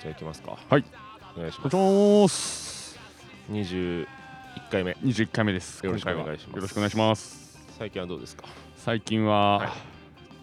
[0.00, 0.56] じゃあ行きますか。
[0.68, 0.84] はい。
[1.36, 1.62] お願いしお
[2.22, 2.98] ます。
[3.50, 4.06] 願21
[4.70, 4.92] 回目。
[5.02, 5.84] 21回目です。
[5.84, 6.56] よろしくお願いします。
[6.56, 7.58] よろしくお願いします。
[7.78, 8.44] 最近はどうですか？
[8.76, 9.68] 最近は、はい。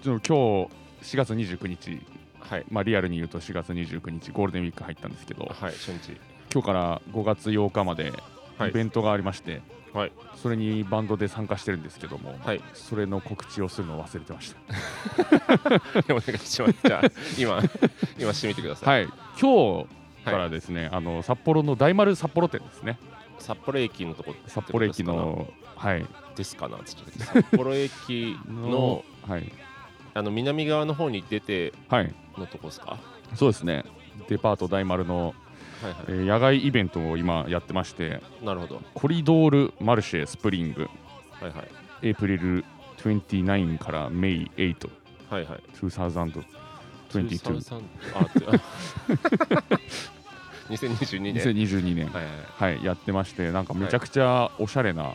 [0.03, 0.69] 今日4
[1.17, 2.01] 月29日。
[2.39, 2.65] はい。
[2.69, 6.17] まあリアルに言うと4月29日ゴールデンウィーク入ったんですけどはい初日。
[6.53, 8.11] 今日から5月8日まで
[8.57, 8.69] はい。
[8.69, 9.61] イベントがありまして、
[9.93, 10.11] はい。
[10.35, 12.61] それにバンドで参加してるんですけども、はい。
[12.73, 14.57] それの告知をするのを忘れてました。
[16.13, 16.75] お願いします。
[16.85, 17.61] じゃあ今
[18.17, 19.83] 今してみてください、はい今
[20.23, 22.97] 日からですね、あの札幌の大丸札幌店ですね。
[23.39, 26.05] 札幌駅のとこ札幌駅のはい。
[26.35, 26.77] ですかな？
[26.85, 29.51] 札幌駅の はい。
[30.13, 32.13] あの南側の方に出てはい。
[32.37, 32.97] のとこですか？
[33.35, 33.83] そうですね。
[34.29, 35.35] デパート大丸の、
[35.81, 36.03] はいはい。
[36.07, 38.81] えー野外イベントを今やってましてなるほど。
[38.93, 40.89] コリドールマルシェスプリング。
[41.41, 42.07] はいはい。
[42.07, 42.63] エイプリル
[42.97, 44.89] 29からメイ8
[45.29, 45.59] はいはい。
[45.75, 46.64] 2022 2023
[48.13, 49.65] あてあ
[50.69, 52.75] 2022年2022年はいはい。
[52.75, 55.13] はいやってましてなんかめちゃくちゃおしゃれな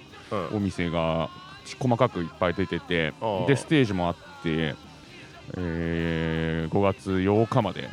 [0.53, 1.29] お店が
[1.79, 3.13] 細かくいっぱい出てて
[3.47, 4.75] でステージもあって、
[5.57, 7.91] えー5月8日まで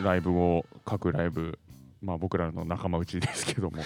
[0.00, 1.58] ライブを各ライブ
[2.00, 3.82] まあ僕らの仲間内ですけども。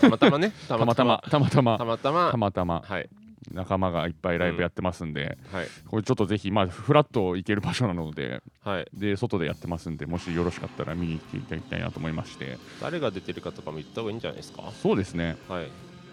[0.00, 0.52] たまたまね。
[0.68, 1.22] た たまたま。
[1.28, 1.78] たまたま。
[1.78, 2.30] たまたま。
[2.30, 2.82] たまたま。
[2.86, 3.08] はい
[3.52, 5.66] 仲間がいっぱいライブやってますんで、はい。
[5.88, 8.88] これちょっとぜひまあフラッと行ける場所なのではい。
[8.94, 12.58] で外でやってますんでもしよろしかったら見に来ていただきたいなと思いまして。
[12.80, 14.62] 誰が出てるかとかも言った方がいいんじゃないですか？
[14.82, 15.36] そうですね。
[15.48, 15.68] はい。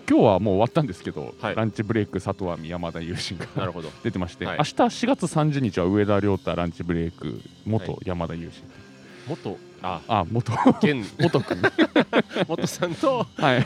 [0.10, 1.56] 今日はもう終わったんですけど、はい。
[1.56, 3.90] ランチブレイク佐藤亜美山田優心がなるほど。
[4.04, 4.58] 出てまして、はい。
[4.58, 8.02] 明日4月30日は上田亮太ランチブレイク元はい。
[8.06, 8.64] 山田優心、
[9.28, 10.52] 元ああ元。
[10.82, 11.62] 現元君
[12.48, 13.66] 元さんと、はい。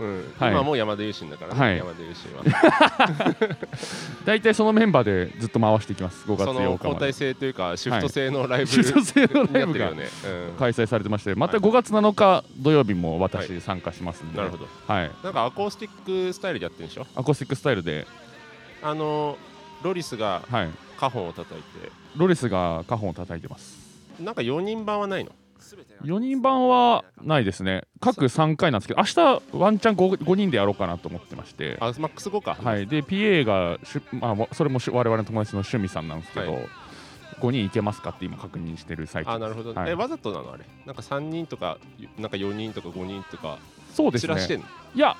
[0.00, 0.34] うん。
[0.38, 0.50] はい。
[0.52, 1.78] 今もう山田優心だからね、はい。
[1.78, 3.36] 山田優心は。
[4.26, 6.26] 大体そのメンバーでずっと回していきます。
[6.26, 10.08] 5月その8日交代制というかシフト制のライブ、シフト制のライブがね、
[10.50, 10.56] うん。
[10.58, 11.62] 開催されてましてまたはい。
[11.62, 14.68] 5月7日土曜日もは私参加しますんで、なるほど。
[14.86, 17.06] はい、なんかアコースティックスタイルでやってるんでしょ？
[17.14, 18.06] アコースティックスタイルで、
[18.82, 19.38] あの
[19.82, 20.68] ロリスがはい、
[20.98, 21.90] カホンを叩いて。
[22.16, 23.85] ロレスがカホンを叩いてます
[24.20, 25.32] なんか4人版はないの
[26.04, 27.84] ？4人版はないですね。
[28.00, 31.76] 各3回なんですけど明日ワンチャン 5, 5人でやろうかなと思ってまして。
[31.80, 32.56] あマックス5か。
[32.62, 36.68] はい、で PA がしゅ、まあわ、それもし我々の友達の趣味さんなんですけど、はい。
[37.40, 39.90] 5人いけますかって今確認してる最中あなるほど、はい。
[39.90, 40.52] えわざとなの？
[40.52, 40.64] あれ。
[40.86, 41.78] なんか3人とか
[42.18, 43.58] なんか4人とか5人とか
[43.92, 44.34] そうですね。
[44.34, 45.16] 散らしてんの、いや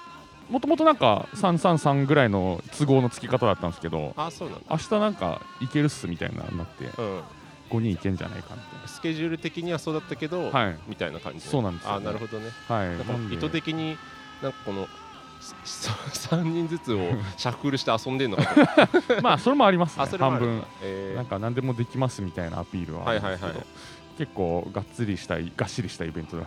[0.48, 4.66] もともとなんか333ぐらいの都合のつき方だったんですけどあそうなんだ。
[4.70, 6.84] 明日なんかいけるっすみたいなになって。
[6.84, 7.22] うん
[7.70, 10.78] 5人いけんじゃないかみたいスケジュール的にはそうだったけど、なはい。
[10.88, 11.94] みたいな感じそうなんですよ。
[11.94, 12.50] あなるほどね。
[12.68, 12.88] はい。
[12.88, 13.96] なんか意図的に
[14.42, 14.88] なんかこの
[15.64, 16.98] 3 人ずつを
[17.36, 18.44] シャッフルして遊んでんのか
[19.22, 20.06] まあそれもありますね。
[20.18, 23.20] 半分えーなんか何でもできますみたいなアピールはある。
[23.20, 23.66] んですけど、はいはいは
[24.18, 26.46] 結構がっつりしたいがっしりしたイベントだっ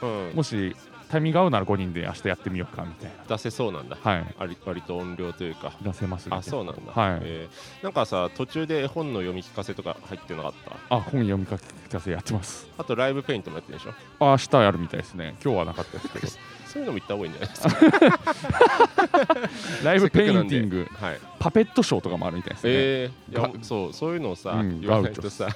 [0.00, 0.76] たんでうんもし
[1.10, 3.96] タイミング合うなら5人で明日やってみようかみたい出せそうなんだ。
[4.04, 4.34] なはい。
[4.38, 5.72] あり割と音量というか。
[5.82, 7.20] 出せますみたいあそうなんだ、はい。
[7.22, 10.52] えーなんかさ途中で本の読み聞かせとか入ってなかっ
[10.88, 10.96] た？
[10.96, 11.58] あ本読み聞
[11.90, 12.68] かせやってます。
[12.78, 13.90] あとライブペイントもやってるでしょ？
[14.20, 15.34] あ明日やるみたいですね。
[15.44, 16.28] 今日はなかったですけど。
[16.70, 19.36] そういうのも言った方がいいんじゃないですか？
[19.84, 20.88] ライブペインティング。
[21.00, 21.20] はい。
[21.40, 25.48] パペットショーとかもあるみたいですね、えー、いやガそうそういうのをさ、うん言わないとさ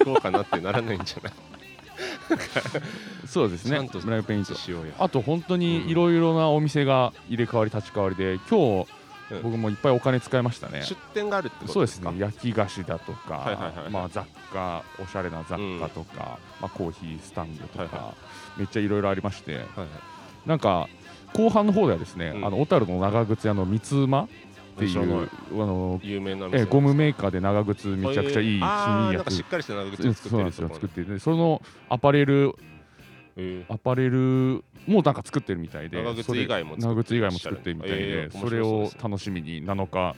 [0.00, 1.32] 行こうかなってならないんじゃない？
[3.26, 3.76] そうですね。
[3.76, 4.54] ちゃんとライブペイント
[4.98, 8.88] あと本当にいろいろなお店が入れ替わり立ち替わりで今日
[9.30, 9.42] うん。
[9.42, 12.20] 僕もいっぱいお金使いましたね、出店があるってことそうでかですすね。
[12.20, 18.14] 焼き菓子だとか、まあ、雑貨おしゃれな雑貨とか、まあ、コーヒースタンドとか、はいは
[18.56, 19.56] めっちゃいろいろありまして。
[19.56, 19.88] はいはい。
[20.46, 20.88] なんか
[21.32, 22.46] 後半の方ではですね、うん。
[22.46, 24.28] あの小樽の長靴屋の三つ馬
[24.76, 30.68] っていうあの有名な店えゴムメーカーで長靴めちゃくちゃいい新やつなんかしっかりした長靴うん作そうなんですよ。
[30.68, 31.18] ってる。
[31.18, 32.75] そのアパレルえ
[33.68, 40.16] アパレルもなんか作ってるみたいで長靴以外もそれ長靴以外も作ってるみたいで、えーそれを楽しみに7日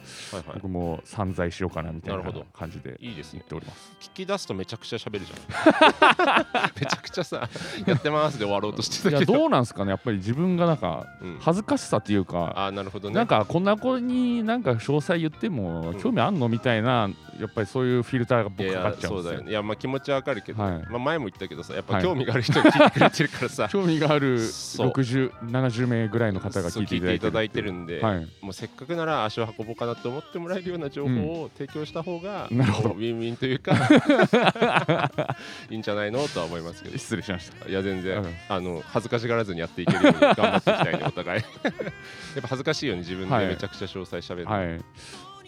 [0.55, 2.23] 僕も散財しようかなみたいな
[2.53, 3.41] 感じでいいですね。
[3.41, 3.93] 言っております。
[4.01, 6.71] 聞き出すとめちゃくちゃ喋るじゃん。
[6.79, 7.49] めちゃくちゃさ
[7.87, 9.33] やってますで終わろうとしてたけど。
[9.33, 11.39] どうなんですかねやっぱり自分がなんかうん。
[11.41, 13.15] 恥ずかしさっていうか、あーなるほどね。
[13.15, 19.23] なんかこんな子になんか詳細言っても興味あんのみたいなやっぱりそういうフィルターがい僕かかやいやっちゃうんですよ。
[19.23, 19.51] そうだよね。
[19.51, 20.73] いやまあ気持ちはわかるけど、はい。
[20.91, 22.03] まあ、前も言ったけどさやっぱはい。
[22.03, 24.89] 興味がある人が聞いてくれてるからさ、 興味があるそう。
[24.89, 28.29] 6070名ぐらいの方が聞いていただいてるんで、はい。
[28.41, 32.89] もうせっかくなら足を運ぼうかなと思ってもらえるような情報を提供した方が、なるほど。
[32.91, 33.75] ウィンウィンというか
[35.71, 36.99] いいんじゃないのとは思いますけど。
[36.99, 37.69] 失礼しました。
[37.69, 43.47] いや全然、うんあの恥ずかしがらずにやっていけるように頑張っていきたいねお互い やっぱ恥ずかしいよね自分はい。
[43.47, 44.81] でめちゃくちゃ詳細しゃべるの、はい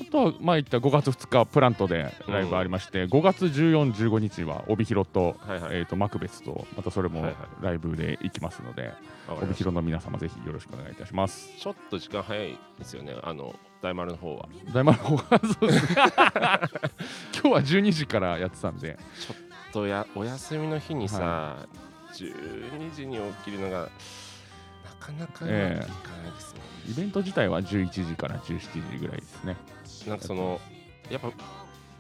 [0.01, 5.77] あとは前言った5月2日プラントでライブありまして、5月14、15日は帯広と,、はいはい。
[5.77, 7.65] えー、とマクベスとまたそれもはいはい。
[7.65, 9.55] ライブで行きますので、わかり帯ました。
[9.57, 11.51] 広の皆様ぜひよろしくお願いいたします。
[11.59, 13.15] ちょっと時間早いですよね。
[13.23, 14.49] あの大丸の方は。
[14.73, 15.97] 大丸の方がそうですね。
[16.05, 18.99] 今日は12時からやってたんで。
[19.73, 21.57] とやお休みの日にさ、
[22.15, 23.89] 12時に起きるのがな
[25.11, 26.61] かなかうまくいかないですね、
[26.91, 29.57] イベント自体は11時から17時ぐらいですね。
[30.09, 30.61] なんかその
[31.11, 31.31] やっぱ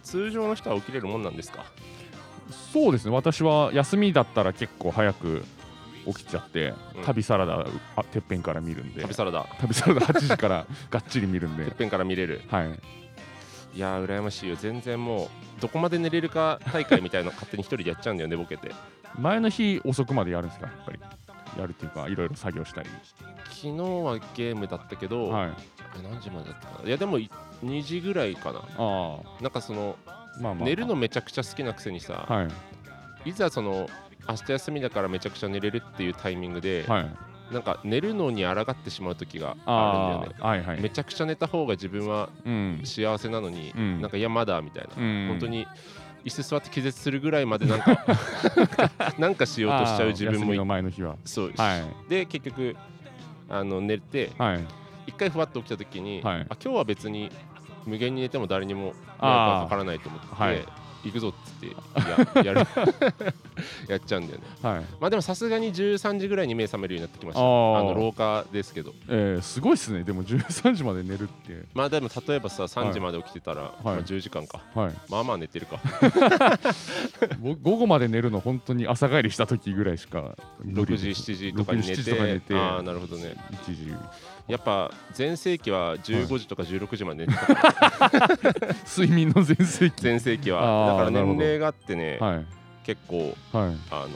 [0.02, 1.64] 通常の人は起きれるもんなんですか？
[2.72, 3.10] そうですね。
[3.12, 5.44] 私は休みだったら結構早く
[6.06, 7.04] 起きちゃって、うん。
[7.04, 7.66] 旅サラダ
[7.96, 9.02] あてっぺんから見るんで。
[9.02, 9.46] 旅サラダ。
[9.60, 11.66] 旅サラダ8時からがっちり見るんで。
[11.66, 12.42] てっぺんから見れる。
[12.48, 12.80] はい。
[13.72, 14.56] いやー羨ましいよ。
[14.56, 15.28] 全然もう
[15.60, 18.72] どこまで寝れるか大会みたいなの勝手に一人でやっちゃうんだよねボケて。
[19.16, 20.98] 前の日遅くまでやるんですかやっぱり
[21.58, 22.88] やるっていうかいろいろ作業したり。
[23.44, 25.50] 昨日はゲームだったけど、はい。
[25.98, 26.88] え何時までだったかな？
[26.88, 27.30] いやでもい
[27.64, 28.60] 2時ぐらいかな。
[28.78, 30.64] あなんかそのあまあまあ。
[30.64, 32.48] 寝るのめちゃくちゃ好きなくせにさ、は
[33.24, 33.30] い。
[33.30, 33.88] いざその
[34.28, 37.10] 明日休みだからめちゃくちゃ寝れるっていうタイミングで、はい。
[37.52, 40.36] なんか寝るのに抗ってしまう時があるんだあよね。
[40.38, 40.80] あはいはい。
[40.80, 42.80] めちゃくちゃ寝た方が自分はうん。
[42.84, 44.00] 幸せなのに、うん。
[44.00, 45.28] なんかいやまだみたいな、うん。
[45.28, 45.66] 本当に
[46.24, 48.04] 椅子座って気絶するぐらいまでなんか
[49.18, 51.16] なんかしようとしちゃう自分もいあー休みの前の日は。
[51.24, 52.10] そう、はい。
[52.10, 52.76] で結局
[53.48, 54.64] あの寝てはい。
[55.06, 56.40] 一回ふわっと起きた時に、はい。
[56.42, 57.30] あ今日は別に
[57.86, 58.80] 無限に寝ても誰にも
[59.20, 60.64] 迷惑かからないと思って、はい
[61.04, 61.68] 行くぞっつっ
[62.34, 62.66] て ややる
[63.88, 64.44] やっちゃうんだよね。
[64.62, 64.84] はい。
[65.00, 67.40] まあでもさすがに13時ぐらいに目覚めるようになってきました。
[67.40, 68.92] あの廊下ですけど。
[69.08, 70.04] えー、すごいっすね。
[70.04, 71.64] でも13時まで寝るって。
[71.74, 73.84] まあでも例えばさ3時まで起きてたら、い。
[73.84, 74.60] まあ、10時間か。
[74.74, 74.94] はい。
[75.08, 75.80] まあまあ寝てるか。
[77.38, 81.22] ぼ午後まで寝るの本当に朝帰りした時ぐらいしか無理6です。
[81.22, 82.54] 時7時とかに寝6時7時てとかに寝て。
[82.54, 83.34] ああなるほどね。
[83.66, 83.94] 1時。
[84.50, 87.54] やっぱ全盛期は15時とか16時まで寝てた。
[87.54, 88.28] から、
[88.84, 90.02] 睡眠の全盛期。
[90.02, 92.46] 全盛期はだから年齢があってね、はい。
[92.84, 93.76] 結構はい。
[93.90, 94.08] あの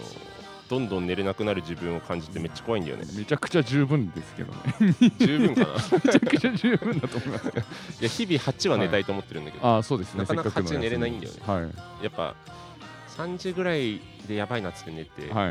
[0.66, 3.04] どんどん寝れなくなる自分を感じてめっちゃ怖いんだよね。
[3.16, 5.12] めちゃくちゃ十分ですけどね。
[5.18, 5.66] 十分かな？
[5.66, 5.72] い
[6.06, 7.46] めちゃくちゃ十分だと思います。
[8.00, 10.20] や日々8は寝たいと思ってるんだけど、ああそうですね。
[10.20, 11.40] なかなかせっくの8寝れないんだよね。
[11.46, 12.04] はい。
[12.04, 12.34] やっぱ
[13.18, 15.48] 3時ぐらいでやばいなっつって寝て、は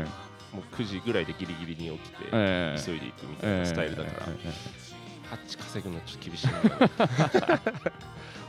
[0.54, 4.84] もう9時ぐらいでギリギリに起きて、えー急いでいくみたいなスタイルだから、えーえー
[5.48, 6.90] 8稼ぐのちょっと厳しいんだよね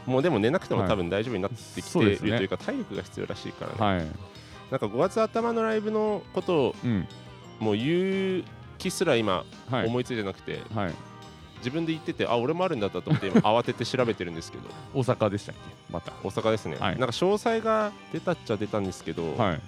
[0.06, 4.08] もうでも寝なくても多分大丈夫になってきているというか体力が必要らしいからね、えーはい。
[4.72, 7.08] なんか5月頭のライブのことをうん。
[7.60, 8.44] もう言う
[8.78, 9.88] 気すら今はい。
[9.88, 10.94] 思いついてなくて、はい。
[11.60, 14.64] 自分で言っててあ俺もあるんだったと思って今 慌てて調べてるんですけど。
[14.94, 15.62] 大阪でしたっけ？
[15.94, 16.12] また。
[16.24, 16.98] 大阪ですね、はい。
[17.00, 19.62] なんか詳細が出たっちゃ出たんですけど、はい。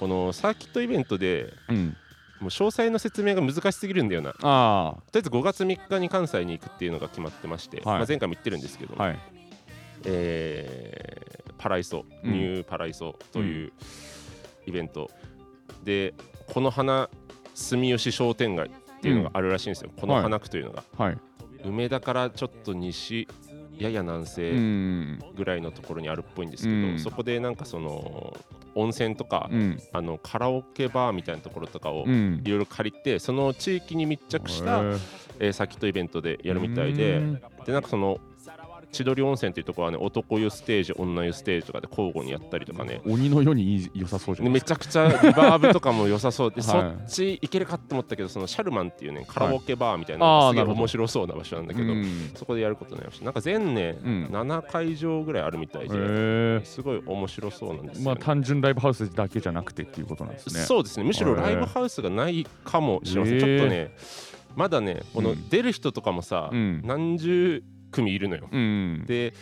[0.00, 1.96] このサーキットイベントでうん。
[2.40, 4.32] もう詳細の説明が難しすぎるんだよな。
[4.32, 7.86] とりああえず5月3日に関西に行くっていうのが決まってまして、はい。
[7.86, 9.18] まあ、前回も言ってるんですけど、あはい
[10.04, 13.72] えーパライソ、うんニューパライソという
[14.64, 15.10] イベント
[15.82, 16.14] で
[16.54, 17.10] この花
[17.54, 21.18] 住吉商店街っていうのがあるらしいんですよ、この花区というのが、はい。
[21.64, 23.26] 梅田からちょっと西
[23.76, 26.98] やや南う西んぐらいのところにあるっぽいんですけど、うん。
[26.98, 28.36] そこでなんかその
[28.76, 29.78] 温泉とか、うん。
[29.92, 32.42] あのカラオケバーみたいなところとかをうん。
[32.44, 34.80] いろいろ借りてその地域に密着した、
[35.40, 35.52] えー。
[35.52, 37.42] サーキットイベントでやるみたいでうん。
[37.66, 38.20] でなんかその
[38.92, 43.00] 千鳥温泉っていうところはね男湯ステージ女湯ステージとかで交互にやったりとかね。
[43.06, 46.50] 鬼のようにいい良さそうじゃないめちゃくちゃリバーブとかも良さそう。
[46.50, 46.66] で、 はい。
[46.66, 52.30] そっち行けるかって思ったけどそのシャルマンっていうねカラオケバーみたいな、すげえ面白そうな場所なんだけど、うん。
[52.34, 53.24] そこでやることになりました。
[53.24, 54.28] なんか全ね、うん。
[54.30, 56.64] 7会場ぐらいあるみたいへで、ー。
[56.64, 58.06] すごい面白そうなんですよ、ね。
[58.06, 60.60] まあ単純ライブハウスだけじゃなくてっていうことなんですね。
[60.60, 61.04] そうですね。
[61.04, 63.92] むしろライブハウスがないかもしれません、ちょっとね
[64.56, 65.48] まだねこのうん。
[65.48, 66.82] 出る人とかもさ、うん。
[66.84, 69.04] 何十組いるのよ、うん。
[69.06, 69.32] で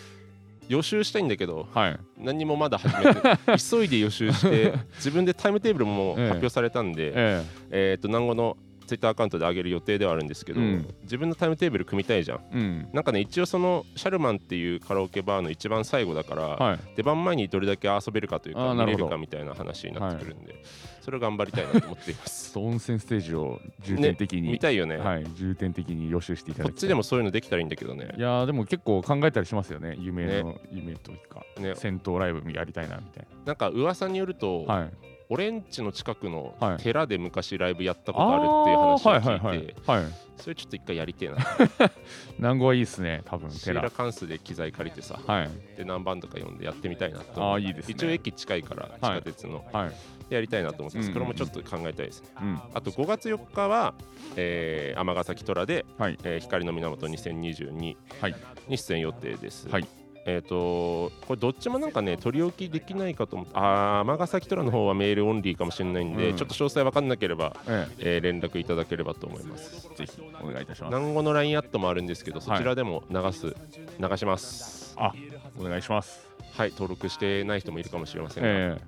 [0.69, 1.99] 予習したいんだけどはい。
[2.19, 3.21] 何にもまだ始めて
[3.71, 7.95] 急いで予習して自分でタイムテーブルもええ発表されたんで、 ええ。
[7.95, 10.95] ーっと南後のツイッターアカウントで上げる予定ではあるんですけど、うん。
[11.03, 12.39] 自分のタイムテーブル組みたいじゃん。
[12.53, 12.89] えうん。
[12.93, 16.79] なんかね一応そのシャルマンっていうカラオケバーの一番最後だから、はい。
[16.97, 20.63] 出番前にどれだけ遊べるかというか見れるかみたいな話になってくるんで、
[21.01, 22.57] それを頑張りたいなと思っています。
[22.59, 25.25] 温泉ステージを重点的に、見たいよね、はい。
[25.35, 26.73] 重点的に予習していただきたい。
[26.73, 28.15] こっちでもそういうのできたらいいんだけどね。
[28.17, 29.97] いやーでも結構考えたりしますよね。
[30.01, 31.75] 夢の、夢というか、ね。
[31.75, 33.53] 戦闘ライブやりたいなみたいな。
[33.53, 34.93] んか噂によると、なはい
[35.29, 36.77] オレンジの近くのはい。
[36.79, 41.37] 寺で昔ライブやったことあるっていう話を聞いて、はいはいそれちょっと一回やりてえな。
[42.39, 45.51] 南郷はいいですね多分シーラ寺カンスで機材借りてさはい。
[45.79, 47.95] で何番とか読んでやってみたいなとあーいいですね。
[47.97, 49.93] 一応駅近いから地下鉄の、はい。
[50.29, 52.29] やりたいなと思ってます、うんこれもちょっと考えたいですね。
[52.43, 52.61] うん。
[52.75, 53.95] あと5月4日は
[54.37, 56.19] えー尼、崎虎で、はい。
[56.25, 58.35] えー光の源2022はい。
[58.69, 59.87] に出演予定です、はい
[60.27, 66.37] えっ、とこれどっちもなんかね取り置きできないかと思ってあー尼崎トラの方はメールオンリーかもしれないんで、うん。
[66.37, 68.19] ちょっと詳細分かんなければ、ええ。
[68.19, 69.89] ー連絡いただければと思います。
[69.93, 70.95] えぜひお願いいたします。
[70.95, 73.55] 南語の LINE アットもあるんですけどそちらでも流す、
[74.01, 74.95] 流します。
[74.99, 75.13] あ
[75.59, 76.27] お願いします。
[76.53, 78.79] はい登録してない人もいるかもしれませんが、え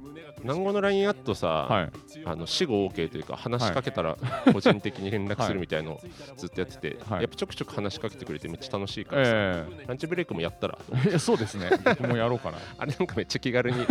[0.43, 1.91] 南語の LINE アットさ、えはい。
[2.25, 4.17] あの死後 OK というか話しかけたら
[4.53, 6.01] 個人的に連絡するみたいのを
[6.37, 7.23] ずっとやってて、はい。
[7.23, 10.79] やっぱちょくちょく話しかけてくれてめっちゃ楽しいからさ、えランチブレイクもやったら。
[11.19, 11.71] そうですね。
[11.85, 12.59] 僕もやろうかな。
[12.79, 13.87] あれなんかめっちゃ気軽に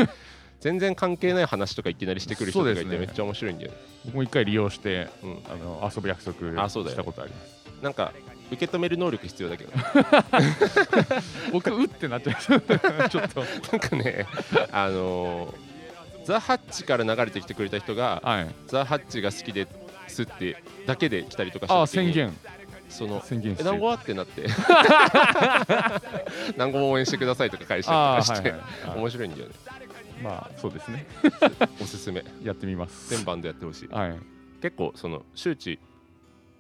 [0.60, 3.78] 全然関係ない話とかいきなりしてくる人とかいてめっちゃ面白いんだよね。
[4.06, 6.98] 僕も一回利用してうん、あの遊ぶ約束あそうだよ。
[6.98, 7.58] ねしたことあります。
[7.82, 8.14] なんか
[8.50, 9.72] 受け止める能力必要だけど。
[11.52, 12.48] 僕うってなっちゃいます。
[13.10, 13.44] ちょっと。
[13.72, 14.26] なんかね
[14.72, 15.67] あのー
[16.28, 18.54] ザ・ハッチから流れてきてくれた人がはい。
[18.68, 19.66] ザ・ハッチが好きで
[20.10, 22.38] すってだけで来たりとかあした時に宣言。
[22.90, 24.44] その宣言してえ南語はってなって。
[26.56, 29.00] 南語も応援してくださいとか返したありとかして、ーはいはいはい。
[29.00, 29.56] 面白いんだよね。
[30.22, 31.08] まあそうですね。
[31.82, 32.26] おすすめ。
[32.44, 33.10] やってみます。
[33.10, 33.88] 全番でやってほしい。
[33.88, 34.20] はい。
[34.62, 35.80] 結構その周知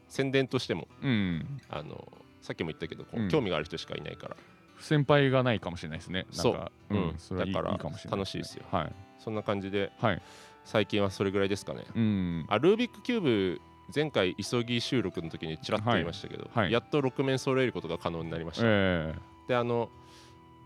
[0.07, 1.59] 宣伝としてもうん。
[1.69, 2.07] あの
[2.41, 3.27] さっきも言ったけどこう、うん。
[3.27, 4.37] 興味がある人しかいないから。
[4.79, 6.25] 先輩がないかもしれないですね。
[6.31, 6.71] そう。
[6.89, 7.15] うん。
[7.17, 8.63] それはいいだから楽しいですよ。
[8.71, 10.21] はいそんな感じではい。
[10.65, 11.85] 最近はそれぐらいですかね。
[11.95, 12.45] うん。
[12.49, 13.61] あルービックキューブ
[13.95, 16.63] 前回急ぎ収録の時にちらっと言いましたけど、はい。
[16.65, 16.71] はい。
[16.73, 19.15] やっと6面揃えることが可能になりました、え
[19.47, 19.89] であの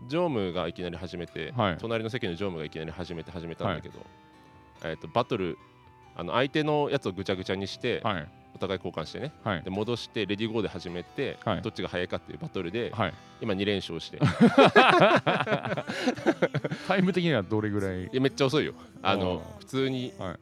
[0.08, 1.78] 常務がいきなり始めて、はい。
[1.78, 4.00] 隣の席の常務がいきなり始めて始めたんだけど、
[4.84, 5.60] えー、とバトル
[6.16, 8.02] あの相手のやつをぐちゃぐちゃにして、
[8.54, 9.32] お互い交換してね。
[9.44, 9.64] はい。
[9.64, 11.62] で戻してレディーゴーで始めて、はい。
[11.62, 13.14] どっちが早いかっていうバトルで、はい。
[13.42, 14.20] 今2連勝して。
[16.88, 18.04] タイム的にはどれぐらい？
[18.04, 18.74] いやめっちゃ遅いよ。
[19.02, 20.36] あの普通にはい。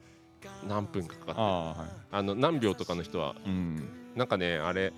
[0.67, 3.87] 何分かかかってああの何秒とかの人はうん。
[4.15, 4.91] なんかねあれ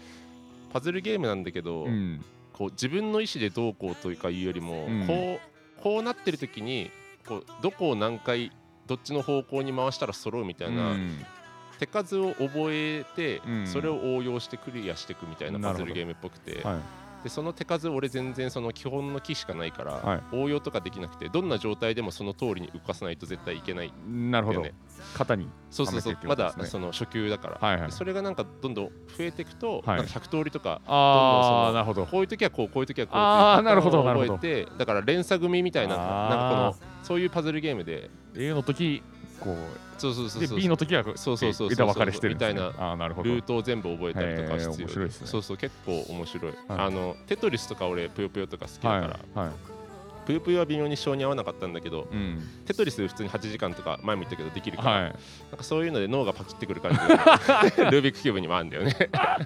[0.71, 2.23] パズルゲームなんだけど、うん。
[2.53, 5.07] こう自分の意思でどうこうというかいうよりも、うん。
[5.07, 5.39] こ
[5.79, 6.91] うこうなってる時に
[7.27, 8.51] こうどこを何回
[8.87, 11.25] どっちの方向に回したら揃うみたいな、うん
[11.81, 13.67] 手数を覚えて、うん。
[13.67, 16.79] それを応用してクリアしていくみたいなパズルゲームっぽくて、はい。
[17.23, 20.21] でその手数俺全然その基本の木しかないから、はい。
[20.31, 24.63] 応用とかできなくてどんな状態でもその通りに動かさないと絶対いけないんなるほど。
[25.15, 26.17] 肩にそうそうそう。
[26.25, 27.89] まだその初級だから、はいはい。
[27.89, 29.97] でそれがなんかどんどん増えていくと、はい。
[29.97, 32.05] なんか100通りとかああなるほど。
[32.05, 39.03] こういう時はこうこういう時はこうあーなるほど覚えてだから連鎖組みたいななんかこのそういうパズルゲームで A の時
[39.41, 39.55] こう
[39.99, 40.57] そうそうそうでそう。
[40.57, 43.29] B の時はそうそうそうそ分かれしてるんです、ね、みたいなるほど。
[43.29, 45.27] ルートを全部覚えたりとか必要へー面白いですね。
[45.27, 46.79] そうそう結構面白い、はい。
[46.79, 49.49] あのテトリスとか俺ぷよぷよとか好きだから、はい。
[49.49, 49.55] はい
[50.23, 52.39] ぷよぷよは微妙に性に合わなかったんだけどうん。
[52.65, 55.03] テトリス普通に8時間とか前も言ったけどできるから、はい。
[55.03, 55.13] なん
[55.57, 57.05] かそういうので脳がパキってくる感じが
[57.89, 59.09] ルービックキューブにもあるんだよね。
[59.11, 59.39] まあ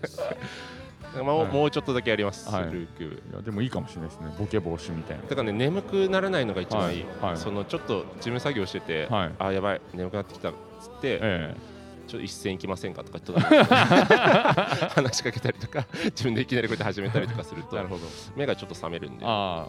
[1.23, 1.53] もうはい。
[1.53, 2.63] もうちょっとだけやります、はい。
[2.65, 3.03] ルーク。
[3.03, 4.33] いやでもいいかもしれないですね。
[4.37, 5.23] ボケ防止みたいな。
[5.23, 7.05] だからね眠くならないのが一番いい、
[7.35, 9.31] そのちょっと事務作業してて、はい。
[9.39, 11.55] あやばい眠くなってきたっつって、え
[12.07, 13.41] ちょっと一戦行きませんかとかちょっと
[14.95, 17.77] 話しかけたりとか自分でいきなりこうやって始めたりとかすると
[18.35, 19.25] 目がちょっと覚めるんで。
[19.27, 19.65] あ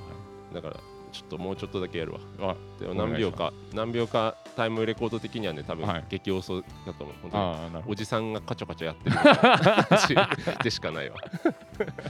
[0.52, 0.76] だから
[1.16, 2.18] ちょっともうちょっとだけやるわ。
[2.38, 6.04] ーあでも何秒か何秒かタイムレコード的にはね多分はい。
[6.10, 7.16] 激遅だと思う。
[7.32, 10.58] あーなるほおじさんがカチャカチャやってる。
[10.62, 11.16] でしかないわ。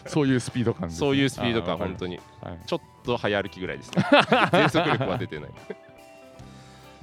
[0.04, 0.98] どそういうスピード感ですね。
[0.98, 2.18] そういうスピード感本当に。
[2.42, 2.58] はい。
[2.66, 4.04] ちょっと早歩きぐらいですね。
[4.50, 5.50] 全速力は出てない。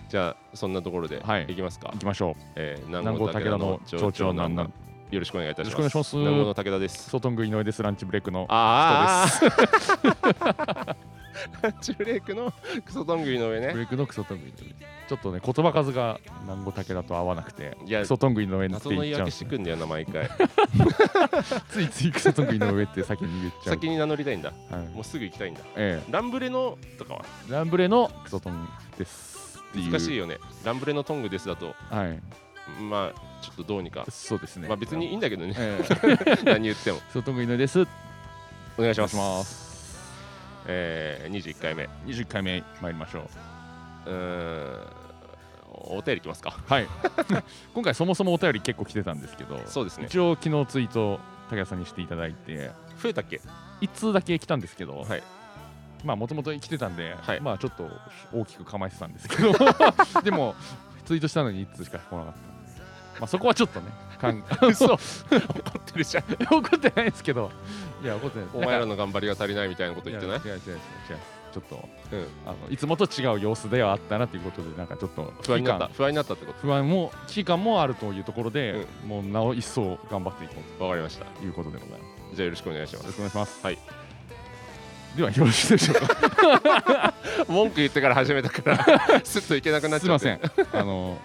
[0.10, 1.45] じゃあそんなところではい。
[1.48, 2.36] いきますか、行きましょう。
[2.55, 4.74] えー、南南郷郷武田の町町長長なんんなん
[5.13, 5.74] よろしくお願いいたします。
[5.74, 6.15] よろしくお願いします。
[6.17, 7.10] 南郷の武田です。
[7.10, 7.83] ソトング井上です。
[7.83, 8.45] ランチブレイクの。
[8.50, 9.48] あー。
[9.48, 10.95] あー
[11.98, 12.54] ブレイクの
[12.86, 13.72] クソトングイの上ね。
[13.72, 14.54] ブレイクのクソトング井上。
[15.08, 20.30] ちょっとね言葉数が南郷武田と合わなくていやクソトング井上って言っちゃうくんだよな毎回。
[21.70, 23.74] ついついクソトング井上って先に言っちゃう。
[23.75, 24.54] 先に名乗りたいんだ。
[24.70, 24.88] はい。
[24.90, 25.62] もうすぐ行きたいんだ。
[25.75, 27.25] えランブレのとかは？
[27.50, 30.38] えランブレのクソトングです難しいよね。
[30.63, 32.20] ランブレのトングですだとはい。
[32.82, 34.06] まあちょっとどうにか。
[34.10, 34.68] そうですね。
[34.68, 35.54] まあ別にいいんだけどね。
[35.58, 35.82] え
[36.44, 36.44] え。
[36.46, 37.00] 何言っても。
[37.00, 37.86] クソトング井上です。
[38.78, 39.73] お願いします
[40.67, 41.89] えー、21回目。
[42.05, 43.29] 20回目参りましょ
[44.05, 44.10] う。
[44.10, 45.03] うーん
[45.86, 46.51] お便りいきますか？
[46.67, 46.88] はい。
[47.74, 50.05] 今回そもそもお便り結構来てたんですけどそうですね。
[50.05, 53.41] 一応昨日ツイート武田さんにしていただいて増えたっけ
[53.82, 55.24] ？1通だけ来たんですけど、はい。
[56.03, 57.41] まあもともと来てたんで、はい。
[57.41, 57.89] まあちょっと
[58.34, 59.51] 大きく構えてたんですけど
[60.24, 60.55] でも
[61.05, 62.82] ツイートしたのに1通しか来なかったんで。
[63.20, 63.88] まあそこはちょっとね
[64.24, 64.88] かん 嘘。
[64.88, 64.98] そう
[65.38, 66.24] 怒ってるじゃん。
[66.56, 67.51] 怒ってないですけど。
[68.03, 70.38] いや怒ってないお前らのの頑張りが足りないみたいなこと言ってない？
[70.39, 70.80] 違う違う違う違う。
[71.53, 72.27] ちょっとうん。
[72.46, 75.88] あのいつもと違う様子ではあったなということでなんかちょっと不安になった？
[75.94, 80.84] 不安になったってこ不安も危機感もあるというところで、もうなお一層頑張っていこうと。
[80.86, 81.25] わかりました。
[81.25, 81.98] ということでございま
[82.32, 82.36] す。
[82.36, 83.60] じゃあよろしくお願いしまよろしすくお願いします。
[83.63, 83.77] はい。
[85.15, 87.13] ではよろしいでしょうか。
[87.48, 88.77] 文句言ってから始めたから
[89.24, 90.25] スッといけなくなっちゃって。
[90.25, 90.80] すいません。
[90.82, 91.20] あの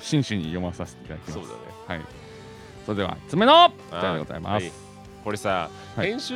[0.00, 1.32] 真摯に読まさせていただきます。
[1.34, 1.56] そうだね。
[1.86, 2.00] はい
[2.84, 4.72] それでは爪のお便りでございます、はい。
[5.24, 6.08] これさ、はい。
[6.08, 6.34] 編集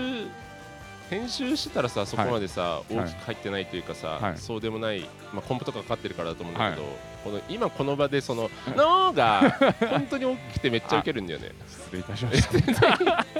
[1.10, 2.94] 編集してたらさそこまでさ、い。
[2.94, 4.38] 大きく入ってないというかさ、はい。
[4.38, 5.00] そうでもない、
[5.32, 6.88] まあ、コンプとかかかってるからだと思うんだけど、は
[7.24, 9.58] この今この場でその「の」が
[9.90, 11.52] 本当に大きくてめっちゃウケるんだよね。
[11.68, 12.52] 失礼いたしました。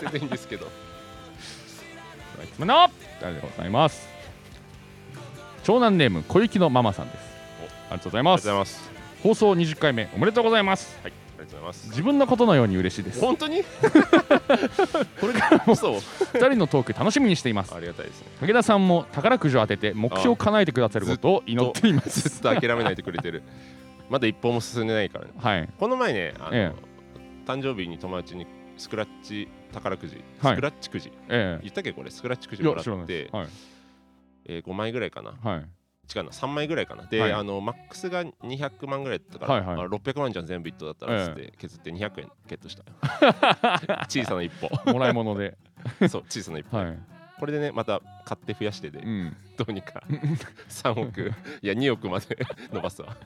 [0.01, 0.69] 全然いいんですけど。
[2.55, 4.09] 爪のお便りでございます。
[5.65, 7.37] 長男ネーム小雪のママさんです。
[7.91, 8.91] ありがとうございます。
[9.23, 10.99] 放送20回目おめでとうございます。
[11.03, 11.13] はい。
[11.13, 11.89] ありがとうございます。
[11.91, 13.21] 自分のことのように嬉しいです。
[13.21, 13.63] 本当に？
[15.21, 17.75] これからもそう？2人のトーク楽しみにしています。
[17.75, 18.29] ありがたいですね。
[18.41, 22.29] 武田さんも宝くじを当てて目標を叶えてくださることを祈っています。
[22.29, 23.43] ずっと諦めないでくれてる。
[24.09, 25.31] まだ一歩も進んでないからね。
[25.37, 25.69] はい。
[25.79, 26.73] この前ねあの、え
[27.47, 30.55] 誕生日に友達にスクラッチ宝くじ、はい。
[30.55, 31.13] スクラッチくじ。
[31.29, 31.93] え言ったっけ？
[31.93, 33.29] これスクラッチくじもらって。
[33.31, 33.37] す。
[33.37, 33.49] はい。
[34.49, 35.35] えー、5枚ぐらいかな。
[35.43, 35.65] はい
[36.15, 37.05] 違うな3枚ぐらいかな。
[37.07, 37.33] で、はい。
[37.33, 39.87] あのマックスが200万ぐらいだったから、はいはい。
[39.87, 42.85] あ600万じゃん全部一等だったらっつって削って200円ゲットした。
[44.09, 44.71] 小さな一歩。
[44.93, 45.57] もらい物で。
[46.09, 46.99] そう小さな一歩、はい。
[47.39, 49.37] これでねまた買って増やしてで、うん。
[49.57, 50.03] どうにか
[50.69, 51.33] 3億
[51.63, 52.39] いや2億まで
[52.73, 53.17] 伸ばすわ、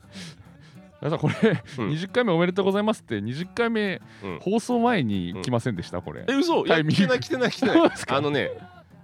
[1.01, 1.35] 皆さんこれ、
[1.79, 1.91] うん。
[1.91, 6.03] 20回目おめでとうございますって20回目うん、放送前に来ませんでした？
[6.03, 6.25] これ。
[6.29, 6.67] え嘘。
[6.67, 7.51] いや来てない来てない。
[7.51, 8.51] 来てないあのね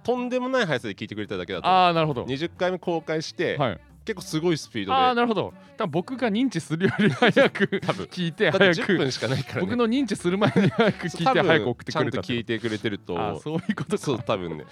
[0.07, 1.67] とんでもない速さで聞いてくれただけだと。
[1.67, 2.23] ああなるほど。
[2.23, 3.79] 20回目公開して、はい。
[4.05, 4.93] 結構すごいスピードで。
[4.93, 5.53] ああなるほど。
[5.75, 8.05] 多分僕が認知するより早く 多分。
[8.05, 8.97] 聞いて10早く。
[8.97, 9.61] 分しかないからね。
[9.63, 13.39] 僕の認知する前に早く聞いて早く送ってちゃんとくれた聞いてくれてると。
[13.41, 13.97] そういうことか。
[13.97, 14.63] そう多分ね。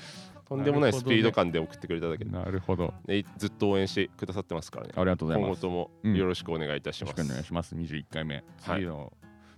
[0.47, 2.93] とんでもないスピード感で送ってくれただけで、なるほど。
[3.05, 4.93] ねずっと応援してくださってますからね。
[4.95, 5.49] ありがとうございます。
[5.49, 6.15] 今後ともうん。
[6.15, 7.75] よろしくお願いいたしよろしくます、お願いします。
[7.75, 8.41] 21回目。
[8.61, 8.85] はい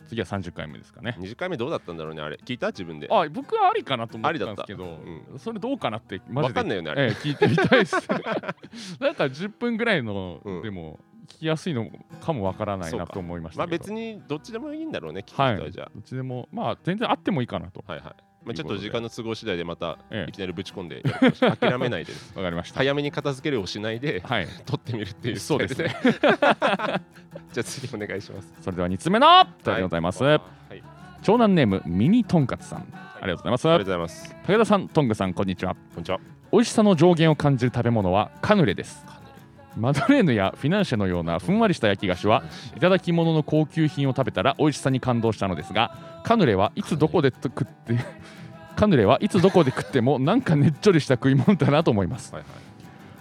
[0.08, 1.15] 次は30回目ですかね。
[1.20, 2.39] 20回目どうだったんだろうねあれ。
[2.46, 2.67] 聞いた？
[2.67, 3.08] 自分で。
[3.12, 5.00] あ僕はありかなと思ってたんですけど、
[5.36, 7.04] うそれどうかなってマジでわかんないよねあれ。
[7.04, 7.96] ええ聞いてみたいです。
[9.00, 10.62] なんか10分ぐらいの、うん。
[10.62, 11.89] でも聞きやすいの
[12.22, 15.60] かもわからないなと思いましたまあ別にどっちでもいいんだろうね聞く人はい。
[15.60, 17.84] はじゃどっちでもまあ全然あってもいいかなと。
[17.88, 20.29] あはいはいまあ、ちょっと時間の都合次第でまたええ。
[20.29, 21.03] いきなりぶち込んで
[21.60, 22.77] 諦めないで わかりました。
[22.77, 24.47] 早めに片付けるをしないではい。
[24.65, 25.39] 撮ってみるっていう。
[25.39, 25.93] そうですね。
[27.51, 28.53] じゃあ次お願いします。
[28.62, 30.33] それでは2つ目のお便りでございます、はい、
[30.69, 30.83] はい
[31.23, 32.88] 長男ネームミニとんかつさん。
[33.19, 33.69] ありがとうございます。
[33.69, 34.36] ありがとうございます。
[34.47, 35.75] 武田さんトングさんこんにちは。
[35.75, 36.19] こんにちは。
[36.53, 39.05] 美味しさの上限を感じる食べ物はカヌレです
[39.78, 42.44] マドレーヌやフィナンシェのようなふんわりした焼き菓子は
[42.76, 47.98] いただき物の高級品を食べたら美味しさに感動したのですがカヌレはいつどこで食って
[48.76, 52.34] カヌレはいつどこで食ってもなんかねっちょりした食い物だなと思います。
[52.34, 52.52] はいはい。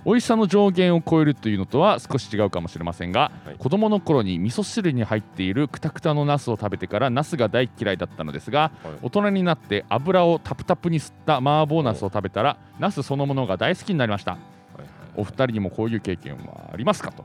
[0.05, 3.57] 美味しさの上限を超えるというのとは少し違うかもしれませんが、はい。
[3.59, 8.95] 子供の頃に味噌汁に入っているくたくたのナスを食べてからナスが大嫌いだったのですがはい。
[9.03, 14.37] 大人になって油をタプタプに吸った麻婆ナスを食べたらナスそのものが大好きになりました
[15.16, 17.24] お二人にもこういう経験はありますかと。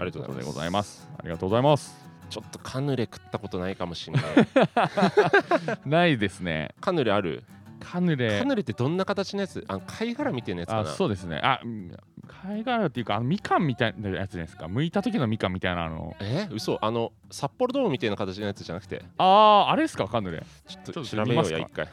[0.00, 1.08] ありがとうございます。
[1.18, 1.96] ありがとうございます。
[2.30, 5.78] ちょっとカヌレ食ったことないかもしれない。
[5.86, 6.74] ないですね。
[6.80, 7.44] カヌレある？
[7.78, 8.38] カヌレ。
[8.38, 9.62] カヌレってどんな形のやつ？
[9.68, 11.40] あの貝殻みたいなやつかあなそうですね。
[11.42, 11.94] あうん
[12.26, 14.66] 貝殻っていうかあのみかんみたいなやつじゃないですか。
[14.66, 16.16] 剥いた時のみかんみたいなの。
[16.20, 16.48] え？
[16.50, 16.78] 嘘。
[16.80, 19.02] あの札幌ドームみたいな形のやつじゃなくて？
[19.18, 20.08] あああれですか？
[20.08, 20.42] カヌレ。
[20.66, 21.88] ちょっと調べようや見一回。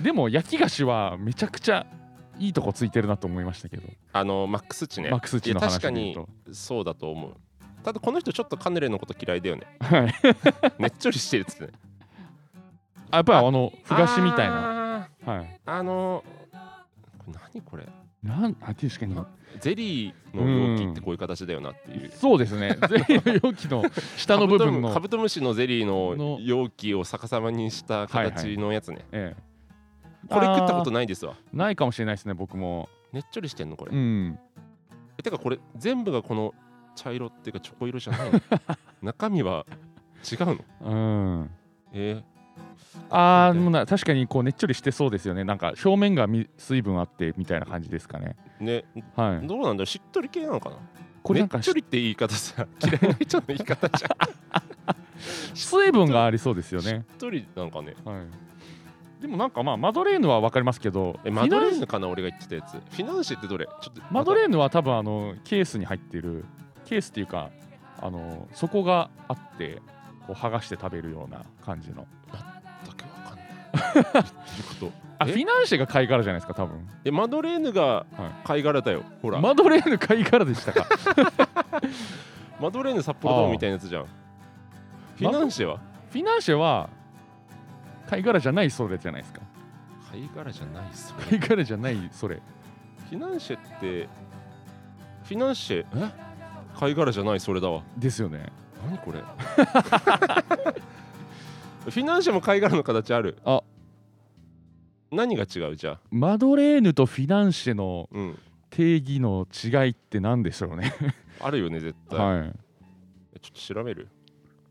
[0.02, 1.86] でも焼き菓子はめちゃくちゃ
[2.38, 5.10] いいとこついてるなと思いましたけど、あのマックス値ね。
[5.10, 6.16] マックス値の話確かに
[6.52, 7.34] そうだと思う
[7.82, 9.62] ただこの人ちょっとカヌレのこと嫌いだよね。
[9.80, 10.02] はい。
[10.82, 11.72] ねっちょりしてるっつってね。
[13.12, 15.08] あやっぱりあのふ菓子みたいな。
[15.24, 15.60] なはい。
[15.64, 16.24] あの
[17.18, 17.86] これ何これ？
[18.22, 19.16] なんあ確かに。
[19.60, 22.10] ゼリーの容器ってこういう形だよなっていう。
[22.10, 22.76] そうですね。
[22.90, 23.84] ゼリーの容器の
[24.16, 24.92] 下の部分の。
[24.92, 26.38] カブトムシのゼリーのの。
[26.40, 29.45] 容器を逆さまにした形のやつね、ええ
[30.28, 31.34] これ食ったことなないですわ。
[31.52, 32.88] ないかもしれないですね僕も。
[33.12, 34.38] ねっちょりしてんのこれ、うん。
[35.18, 36.54] えてかこれ全部がこの
[36.94, 38.40] 茶色っていうかチョコ色じゃないの？
[39.02, 39.66] 中身は
[40.30, 40.56] 違うの？
[40.80, 40.94] う
[41.42, 41.50] ん。
[41.92, 42.22] え
[43.10, 45.44] あーでもな確かにこうねっちょりしてそうですよね。
[45.44, 48.36] なんか表面がみ水分あってみたいな感じですかね。
[48.60, 48.84] ー、ね。
[49.14, 49.46] はい。
[49.46, 49.86] どうなんだろう？
[49.86, 50.76] しっとり系なのかな？
[51.22, 54.96] これなんかねっちょりって言い方さ 嫌いな人の言い方じゃん。
[55.54, 57.94] 水分がありそうですよしっねとりなんかね。
[58.04, 58.24] はい
[59.20, 62.72] でもなんかまあマドレーヌは分かりますけどえマドレーヌかな俺が言ってたやつ？
[62.72, 63.66] フィナンシェってどれ？
[63.80, 66.44] ちょっとマドレーーヌは多分あのケースに入ってる
[66.84, 67.50] ケースっていうか
[68.00, 69.80] あの底があって
[70.26, 71.96] こう剥がして食べるような感じの。
[71.96, 73.46] ヌだけわかんない。
[73.74, 74.24] 言ってる
[74.68, 74.86] こと？
[74.92, 75.06] え？
[75.18, 76.86] あフィナンシェが貝殻じゃないですか多分。
[77.06, 78.04] えマドレーヌが
[78.44, 80.86] 貝殻だよ、ほら、マドレーヌ貝殻でしたか？
[82.60, 84.04] マドレーヌ札幌ドームみたいなやつじゃん。
[85.16, 85.78] フィナンシェは？
[86.10, 86.90] フィナンシェは
[88.08, 89.40] 貝殻じゃないそれじゃないですか。
[90.10, 92.36] 貝殻じゃないっすよ貝殻じゃないそれ。
[92.36, 94.08] フィナンシェって
[95.24, 96.10] フィナンシェえ？
[96.78, 97.82] 貝殻じゃないそれだわ。
[97.96, 98.46] ですよね。
[98.86, 99.20] 何これ？
[101.84, 103.38] フィナンシェも貝殻の形ある。
[103.44, 103.62] あ。
[105.10, 106.00] 何が違うじゃあ？
[106.10, 108.38] マドレーヌとフィナンシェのうん。
[108.70, 110.92] 定義の違いって何でしょうね。
[111.40, 112.52] あるよね絶対、はい。
[113.40, 114.08] ちょっと調べる？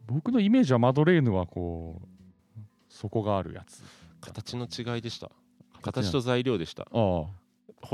[0.06, 2.08] 僕のイメージはマドレーヌはこう
[2.96, 3.84] 底があるやつ。
[4.22, 5.30] 形の違いでした。
[5.82, 6.84] 形と材料でした。
[6.84, 7.30] あホ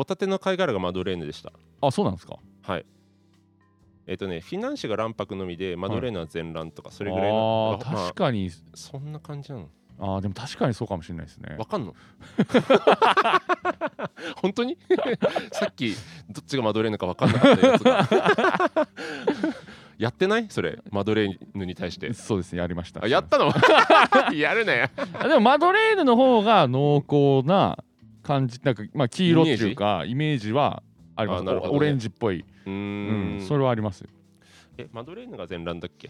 [0.06, 1.52] タテの貝殻がマドレーヌでした。
[1.82, 2.38] ああそうなんですか？
[2.62, 2.86] はい。
[4.08, 8.50] えっ、とねフィナンシェが卵白のみでマドレーヌは全卵とかそれぐらいの、あーまあ確かに。
[8.76, 9.70] そんな感じなの？
[10.00, 11.56] あーでも確かにそうかもしれないですね。
[11.58, 11.94] わかんの？
[14.42, 14.78] 本当に？
[15.52, 15.94] さっき
[16.30, 18.08] どっちがマドレーヌかわかんなかったやつが
[20.02, 20.48] やってない？
[20.50, 22.12] それマドレーヌに対して。
[22.14, 23.04] そうですねやりました。
[23.04, 23.52] あやったの？
[24.34, 27.78] やるねあでもマドレーヌの方が濃厚な
[28.24, 30.52] 感じなんかまあ黄色っていうかイメージ？
[30.54, 30.82] は
[31.16, 31.44] あります。
[31.46, 31.52] ね。
[31.52, 33.38] オレンジっぽい、うん。
[33.38, 34.10] ん、それはありますよ。
[34.78, 36.10] えマドレーヌが全卵だっけ？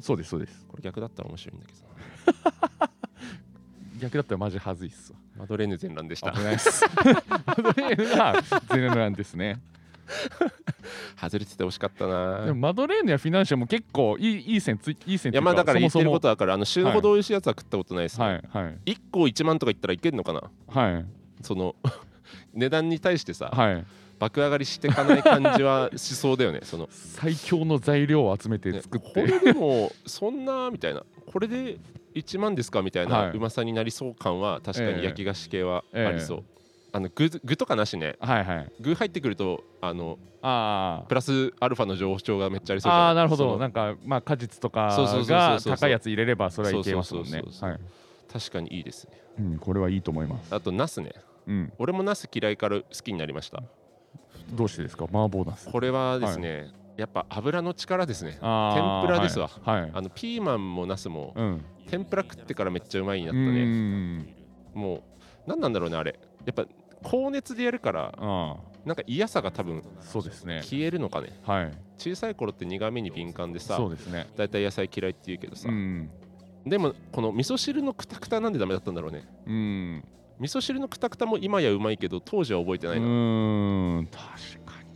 [0.00, 0.66] そうですそうです。
[0.68, 2.90] これ逆だったら面白いんだけど。
[4.00, 5.18] 逆だったらマジはずいっすわ。
[5.38, 6.32] マドレーヌ全卵でした。
[6.32, 6.84] 危ないっす。
[7.46, 8.42] マドレーヌが
[8.74, 9.60] ゼネなんですね
[11.20, 12.44] 外れてて惜しかったな。
[12.46, 18.92] でもマドレーヌやフィナンシェも結構いいいい線ついいい線いやまあだから言ってることははからあの死ぬほど美味しいやつは食ったことないですね、はいはい。
[18.92, 20.42] 1個1万とか言ったらいけるのかな？
[20.68, 21.04] はい。
[21.42, 21.76] その
[22.54, 23.84] 値段に対してさ、はい。
[24.18, 26.60] 爆上がりしていかない感じはしそうだよね。
[26.62, 31.02] その最強の材料を集めてね作って、これでもそんなみたいな。
[31.26, 31.78] これで
[32.14, 33.36] 1万ですかみたいはい。
[33.36, 36.59] うまさになりそう感は確かに焼き菓子系はありそう、え
[36.92, 38.16] あの具具とかなしね。
[38.20, 38.72] はいはい。
[38.80, 43.00] 具入ってくるとあのあプラスアルファの上昇がめっちゃありそうじゃん。
[43.00, 43.58] ああーなるほど。
[43.58, 47.42] なんかまあ果実とかが高いやつ入れればそれはいけますもんね。
[48.32, 49.20] 確かにいいですね。
[49.38, 50.54] うんこれはいいと思います。
[50.54, 51.12] あとナスね。
[51.46, 51.72] うん。
[51.78, 53.62] 俺もナス嫌いから好きになりました。
[54.52, 55.04] どうしてですか？
[55.04, 58.38] 麻婆ナスこれはですね、やっぱ油の力ですね。
[58.40, 58.40] 天
[59.02, 59.48] ぷらですわ。
[59.62, 59.90] はい、はい。
[59.94, 61.64] あのピーマンもナスもうん。
[61.88, 64.28] 天ぷら食ってからめっちゃうまいになったうねん
[64.74, 65.02] もう
[65.48, 66.18] 何なんだろうねあれ。
[66.44, 66.64] やっぱ
[67.02, 70.60] 高熱でやるからあなんか嫌さが多分あそうですね。
[70.62, 71.38] 消えるのかね。
[71.42, 71.72] はい。
[71.98, 74.26] 小さい頃って苦味に敏感でさそうですね。
[74.36, 76.10] だいたい野菜嫌いって言うけどさ、うん。
[76.66, 79.28] でもこの味噌汁のクタクタなんでダメだったんだろうね。
[79.46, 80.04] うん。
[80.38, 84.06] 味噌汁のクタクタも今やうまいけど当時は覚えてうないな、ーん。
[84.06, 84.88] 確かに。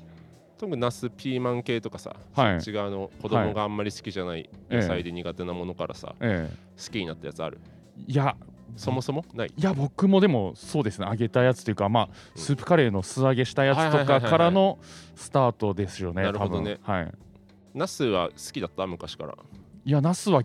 [0.57, 2.55] 特にナスピーマン系とかさ、はい。
[2.55, 7.61] そっち側の子供があんまり好きじゃないええ野菜で苦手なものからさ、え好きになったやつある？
[7.99, 8.35] えいや
[8.77, 9.25] そもそも？
[9.35, 9.53] ない。
[9.57, 11.07] いや僕もでもそうですね。
[11.09, 12.43] 揚げたやつというかまあうん。
[12.43, 14.79] スープカレーの素揚げしたやつとかからの
[15.15, 16.79] スタートですよねなるほどね。
[16.83, 17.13] はい。
[17.75, 18.87] ナスは好きだった？
[18.87, 19.35] 昔から。
[19.85, 20.43] いやナスは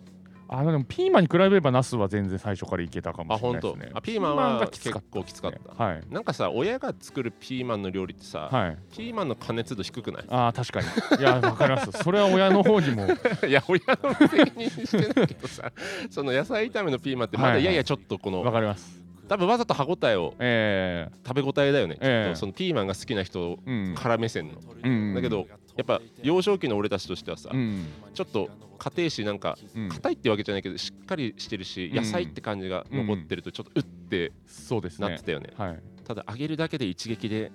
[0.52, 3.98] あでもピーマンに比べればナスは全然最初からいけたかもあ本当しれないですね。
[4.00, 5.84] あピーマンはが結構きつかった。
[5.84, 6.04] はい。
[6.10, 8.78] なんかさ親が作るピーマンの料理ってさ、はい。
[8.96, 10.26] ピーマンの加熱度低くない？
[10.28, 10.82] あー確か
[11.16, 11.22] に。
[11.22, 11.92] いやわかります。
[12.04, 13.08] それは親の方にも。
[13.48, 15.72] いや親の責任してないけどさ
[16.10, 17.64] その野菜炒めのピーマンってまはいはい。
[17.64, 18.99] だややちょっとこの、わかります
[19.30, 22.26] 多分わざと歯ごたえをえ食べ応えだよね、ええ。
[22.26, 22.40] ちょっと。
[22.40, 23.60] そのピーマンが好きな人
[23.96, 25.14] から目線の、うん。
[25.14, 27.86] だけどやっぱ幼少期の俺たちとしてはさ、うん。
[28.14, 29.90] ちょっと家庭史なんかうん。
[29.90, 31.98] 硬いってわけじゃないけどしっかりしてるし、うん。
[31.98, 35.08] 野菜って感じが残ってるとちょっとうってそうですね。
[35.08, 35.52] なってたよね。
[35.56, 35.80] はい。
[36.06, 37.52] ただ揚げるだけで一撃で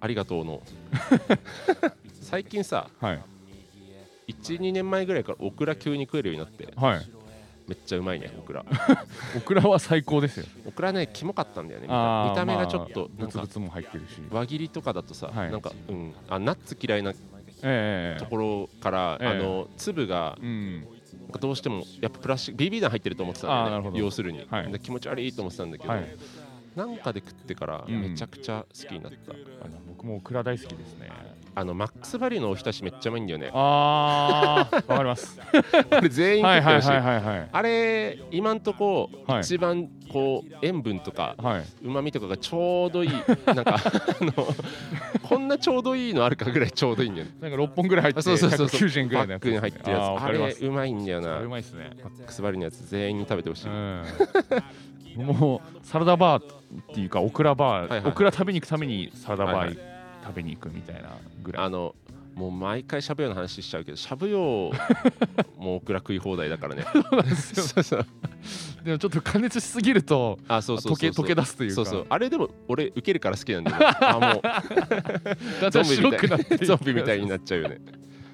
[0.00, 0.62] ありがとうの。
[2.22, 3.22] 最近さはい。
[4.26, 7.06] 12年前ぐらいからオクラ急に食えるようになってはい
[7.66, 8.64] めっちゃうまいねオクラ。
[9.36, 10.46] オクラは最高ですよ。
[10.66, 12.26] オクラねキモかったんだよね見た。
[12.30, 14.20] 見た目がちょっとまあなんかも入ってるし。
[14.30, 15.50] 輪切りとかだとさ、はい。
[15.50, 16.14] なんかうん。
[16.28, 17.12] あナッツ嫌いな
[17.62, 19.28] ええところから、ええ。
[19.28, 20.86] あの粒がうん。
[21.40, 24.70] どうしてもやっぱプラスチック BB 弾入ってると思ってたんだよね要するに、はい。
[24.70, 26.16] で気持ち悪いと思ってたんだけど、はい
[26.76, 28.00] なんかで食ってからうん。
[28.02, 31.10] めちゃくちゃ好きになった、あの僕もオクラ大好きですね。
[31.56, 33.50] あのマックスバリューのおひたしめっちゃうまいんだよね。
[33.54, 35.38] あーわかります。
[35.90, 36.90] あれ全員食ってほしい。
[36.90, 39.40] あれ今んとこはい。
[39.42, 41.64] 一番こう塩分とかはい。
[41.84, 43.10] うまみとかがちょうどいい。
[43.46, 44.32] なんかあの
[45.22, 47.32] こんなちょうどいいのあるかぐらいちょうどいいんだよね。
[47.40, 48.80] なんか6本ぐらい入ってあそうそうそうそう。
[48.80, 50.22] 190円ぐらいのやつバッグに入ってるやつ。
[50.22, 51.38] あれうまいんだよな。
[51.38, 51.90] うまいですね。
[52.02, 54.02] マックスバリューのやつ全員に食べてほしい、うん、
[55.16, 58.10] もうサラダバーっていうかオクラバー、はいはい。
[58.10, 59.78] オクラ食べに行くためにサラダバー
[60.24, 61.10] 食べに行くみたいな
[61.42, 61.94] ぐらい、あの
[62.34, 64.34] もう毎回しゃぶ葉の話しちゃうけどしゃぶ葉
[65.56, 66.84] もうオクラ食い放題だからね。
[67.34, 68.06] そうなん
[68.84, 71.24] でもちょっと加熱しすぎるとあそうそうそうそう。
[71.24, 71.74] 溶け溶け出すというか。
[71.76, 72.06] そうそう。
[72.08, 73.86] あれでも俺受けるから好きなんだよね。
[74.00, 74.42] あもう。
[74.42, 77.78] だんだん白くなっていくゾンビみたいになっちゃうよね。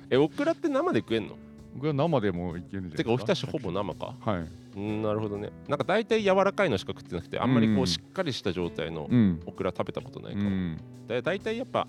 [0.09, 1.37] えオクラって生で食えんの？
[1.75, 2.97] 僕は生でもいけるんじゃないですか。
[2.97, 4.15] てかおひたしほぼ生か？
[4.21, 5.51] はいうんなるほどね。
[5.69, 7.83] なんか大体柔らかいのしか食ってなくてあんまりこうん。
[7.83, 9.41] うしっかりした状態のうん。
[9.47, 10.81] オクラ食べたことないうかも、ん。
[11.07, 11.87] だ大体やっぱ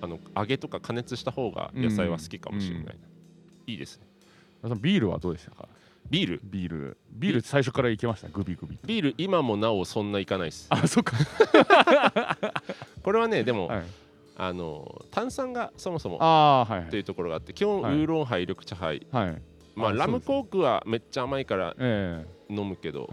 [0.00, 2.92] あの揚げとか加熱した方が野菜は好きかもしれないな、
[3.66, 4.06] いいですね。
[4.80, 5.68] ビールはどうでしたか？
[6.10, 6.40] ビール？
[6.44, 6.96] ビール。
[7.10, 8.28] ビール最初からいけました？
[8.28, 10.66] グビグビビール今もなおそんないかないです。
[10.70, 11.16] あそっか。
[13.02, 13.84] これはねでも、はい。
[14.38, 17.94] あの炭酸がそもそもああはいというところがあって基本ウはい。
[17.94, 19.42] ーロンハイ緑茶杯はい
[19.76, 23.08] まあラムコークはめっちゃ甘いからえ飲むけど、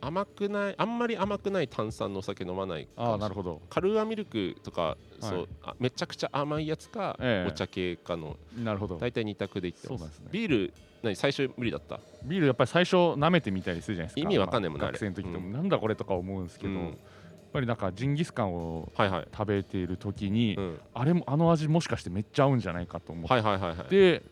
[0.00, 3.60] 甘くないあんまり甘くない炭酸のお酒飲まないああなるほど。
[3.68, 7.48] カルーアミルクとか、そうあめちゃくちゃ甘いやつか、ええ。
[7.48, 8.96] お茶系かのなるほど。
[8.96, 9.88] 大体2択でいってます。
[9.88, 10.28] そうなんですね。
[10.32, 12.00] ビール何最初無理だった？
[12.24, 14.22] ビールやっぱり最初舐めてみたりするじゃないですか。
[14.22, 16.86] 意味わかんないもんねまあ学生の時とあれもなんだこれとか思うんですけど、うん。
[16.86, 16.96] やっ
[17.52, 23.88] ぱりなんかジンギスカンを食べている時に、うん、あれもあの味もしかしてめっちゃ合うんじゃないかと思っはいはいはいはい。
[23.88, 24.22] て、で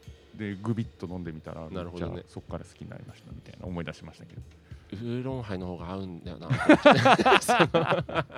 [0.63, 2.25] グビッと飲んでみたらなるほどね。
[2.29, 4.43] そこから好きになりましたみたいな思い出しましたけど。
[4.93, 6.49] ウーロンハイの方が合うんだよな。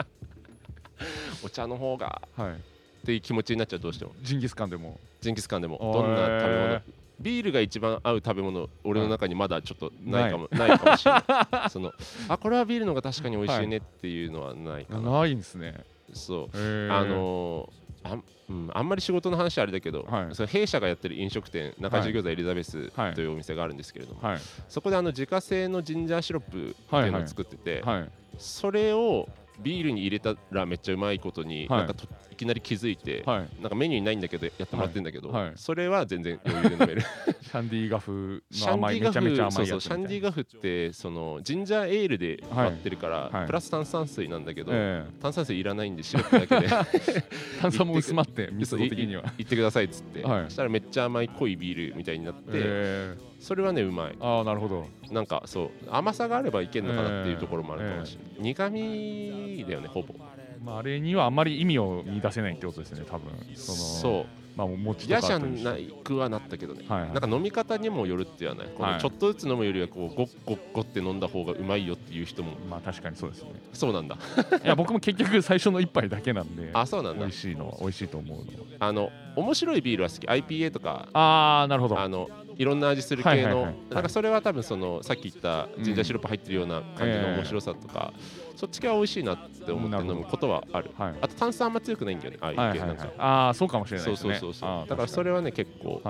[1.45, 2.23] お茶の方が。
[2.37, 2.53] はい。
[2.53, 2.57] っ
[3.05, 4.13] ていう気持ちになっちゃうどうしても。
[4.23, 4.99] ジンギスカンでも。
[5.21, 5.79] ジンギスカンでも。
[5.79, 6.83] どんな食べ物？
[7.21, 11.25] ビールが一番合う食べ物俺の中にまだちょっとないかも、ない、かもしれない。
[11.71, 11.93] その
[12.29, 15.85] あこれはビールの方が確かに美味しいねっていうのはないかな、ないんですね。
[16.15, 16.59] そう。
[16.91, 20.35] あのーあんうん、あんまり仕事の話あれだけど、はい。
[20.35, 23.15] その弊社がやってる飲食店中地餃子エリザベスはい。
[23.15, 24.39] というお店があるんですけれども、はい。
[24.69, 28.11] そこであの自家製のジンジャーシロップっていうのを作ってて、はい。
[28.39, 29.29] それを
[29.61, 31.79] ビールに入れたらめっちゃうまいことに、はい。
[31.81, 33.49] なんかといきなり気づいて、はい。
[33.61, 35.45] なんかメニューにないんだけどやってもらってるんだけど、はい。
[35.49, 35.53] はい。
[35.57, 37.03] それは全然余裕で飲める。
[37.43, 44.73] シャンディガフの甘いめちゃめちゃ甘いやつそうシャンディガフってそのジンジャーエールで割ってるから、プラス炭酸水なんだけど、
[45.21, 46.75] 炭酸水いらないんでシロップだけで。
[47.17, 47.25] え
[47.61, 49.23] 炭酸も薄まって密度的には。
[49.37, 50.45] 言ってくださいっつって、はい。
[50.45, 53.31] そしたらめっちゃ甘い濃いビールみたいになって、ええ。
[53.41, 54.17] それはねうまい。
[54.21, 54.87] ああなるほど。
[55.11, 60.15] なんかそう甘さがあればいけるのかなっていうところもあるかもしれない、苦味だよねほぼ
[60.63, 63.31] まああれにはあんまり意味を見出せないってことですね多分。
[63.55, 64.27] そのそう。
[64.57, 67.11] まあ餅とか嫌じゃと一緒なくはなったけどね、はいはい。
[67.13, 68.93] なんか飲み方にもよるってはないこはい。
[68.95, 72.53] のちょっとずつ飲むよりはこうゴッゴッゴッって飲んだ方がうまいよっていう人も。
[72.69, 73.53] まあ確かにそうですね。
[73.73, 74.19] そうなんだ。
[74.63, 77.21] いや僕も結局最初の一杯だけなんで あそうなんだ。
[77.21, 78.45] 美味しいのは美味しいと思うの。
[78.81, 80.27] あの面白いビールは好き。
[80.27, 81.09] IPA とか。
[81.13, 81.99] ああなるほど。
[81.99, 82.29] あの
[82.61, 83.73] いろんな味する系の。
[83.89, 88.13] なんかそれは多分そのさっき言ったジンジャーシロップ入ってるような感じの面白さとか、
[88.55, 90.91] そっち系は美味しいなって思って飲むことはある。
[90.99, 91.15] はい。
[91.23, 94.35] あと炭酸あんま強くないんだよねああいう系なんか、ああそうかもしれないですね。
[94.35, 96.03] そうそうそうだからそれはね結構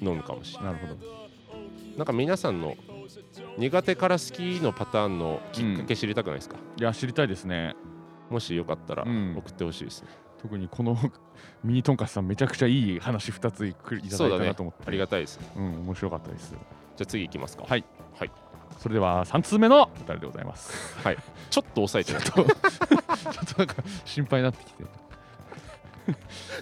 [0.00, 0.72] 飲むかもしれない。
[0.72, 1.24] なるほど。
[1.98, 2.74] なんか皆さんの
[3.58, 7.76] 苦手から好きのパターンのきっかけ知りたくないですか、いや知りたいですね。
[8.30, 9.36] もしよかったらうん。
[9.36, 10.08] 送ってほしいですね、
[10.44, 10.98] 特にこの
[11.64, 14.84] ミニトンカツさんめちゃくちゃいい話2ついくいただいたなと思って。
[14.86, 15.48] ありがたいですね。
[15.56, 16.50] うん面白かったです。
[16.50, 16.58] じゃ
[17.02, 17.64] あ次行きますか。
[17.66, 17.84] はい。
[18.18, 18.30] はい、
[18.78, 20.98] それでは3通目のお便りでございます。
[21.02, 21.16] はい、
[21.48, 24.84] ちょっと抑えてちょっとちょっとなんか心配になってきて。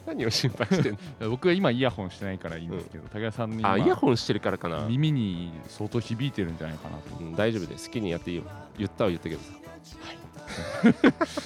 [0.07, 1.31] 何を心配してんの？
[1.31, 7.16] 僕は今イヤホンしてないからいいんですけど、武田さんに今あイヤホンしてるからかな、耳に相当響いてるんじゃないかなと。
[7.18, 7.88] うん、大丈夫です。
[7.88, 8.45] 好きにやっていいよ。
[8.79, 9.53] 言ったは言ったけどさ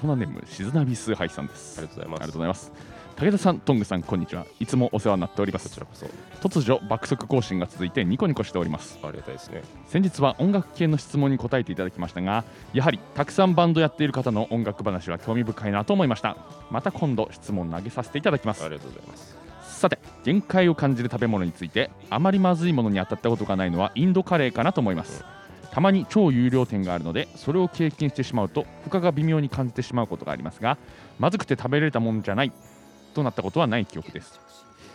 [0.01, 1.79] 長男ネーム静ナビスハイさんです。
[1.79, 2.21] ありがとうございます。
[2.21, 2.73] ありがとうございます。
[3.17, 4.45] 武田さんトングさんこんにちは。
[4.61, 5.71] いつもお世話になっております。
[5.71, 6.07] こちらこそ。
[6.47, 8.99] 突如爆速更新が続いてニコニコしております。
[9.03, 9.63] ありがたいですね。
[9.87, 16.37] 先日は音楽系の質問に答えていただきましたがやはりたくさんバンドやっている方の音楽話は興味深いなと思いました。
[16.71, 18.63] また今度質問投げさせていただきます。
[18.65, 19.35] ありがとうございます。
[19.63, 25.25] さて限界を感じる食べ物についてあまりまずいものに当たったことがないのはインドカレーかなと思います
[25.77, 30.79] たまに超有料店があるのでそれを経験してしまうと負荷が微妙に感じてしまうことがありますが
[31.19, 32.53] まずくて食べれたもんじゃない
[33.13, 34.41] となったことはない記憶です。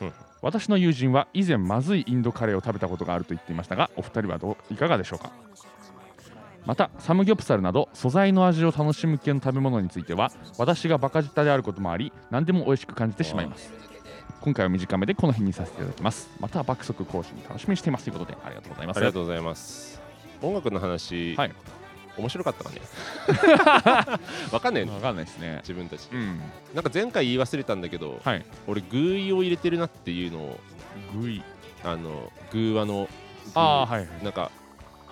[0.01, 0.13] うん。
[0.41, 5.29] 私の友人は以前まずいインドカレーを食べたことがあると言っていましたがお二人はどういかがでしょうか？
[6.65, 13.71] またサムギョプサルなど素材の味を楽しむ系の食べ物については私がバカ舌であることもあり何でも美味しく感じてしまいます。
[14.41, 16.27] 今回は短めでこの辺にさせていただきます。
[16.39, 18.97] また爆速更新楽しみにしていますということでありがとうございます。
[18.97, 20.00] ありがとうございます
[20.41, 21.53] 音楽の話、はい。
[22.17, 24.19] 面白かった かね。
[24.51, 25.57] わかんないのわかんないですね。
[25.61, 26.09] 自分たち。
[26.11, 26.41] うん。
[26.73, 28.45] なんか前回言い忘れたんだけど、はい。
[28.67, 30.59] 俺グーイを入れてるなっていうのを
[31.15, 31.41] グイ。
[31.83, 33.07] あのグーワの
[33.55, 34.23] ああはいはい。
[34.23, 34.51] なんか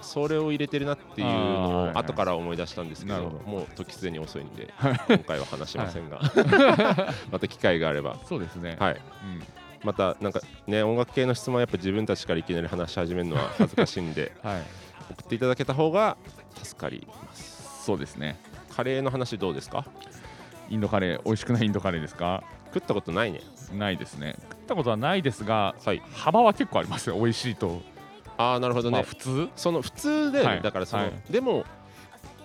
[0.01, 3.43] それを入れてるなっていうのを後から思い出したんですけどなるほど。
[3.45, 5.01] もう時すでに遅いんで はい。
[5.07, 6.21] 今回は話しませんが、
[7.31, 8.17] また機会があれば。
[8.25, 8.75] そうですね。
[8.79, 8.93] はい。
[8.93, 8.99] うん。
[9.83, 14.33] またなんかね音楽系の質問はやっぱ自分たちからいきなり話し始めるのは恥ずかしいんで。
[14.43, 16.17] はい送っていただけた方が
[16.63, 17.83] 助かります。
[17.85, 18.39] そうですね。
[18.75, 19.85] カレーの話どうですか？
[20.69, 22.43] インドカレー美味しくないインドカレーですか？
[22.73, 23.41] 食ったことないね。
[23.73, 24.35] ないですね。
[24.49, 26.01] 食っったことはないですがはい。
[26.13, 27.81] 幅は結構ありますよ美味しいと、
[28.37, 29.49] ああなるほどね、まあ普通？
[29.55, 30.61] その普通だよね、はい。
[30.61, 31.13] だからその、はい。
[31.31, 31.65] でも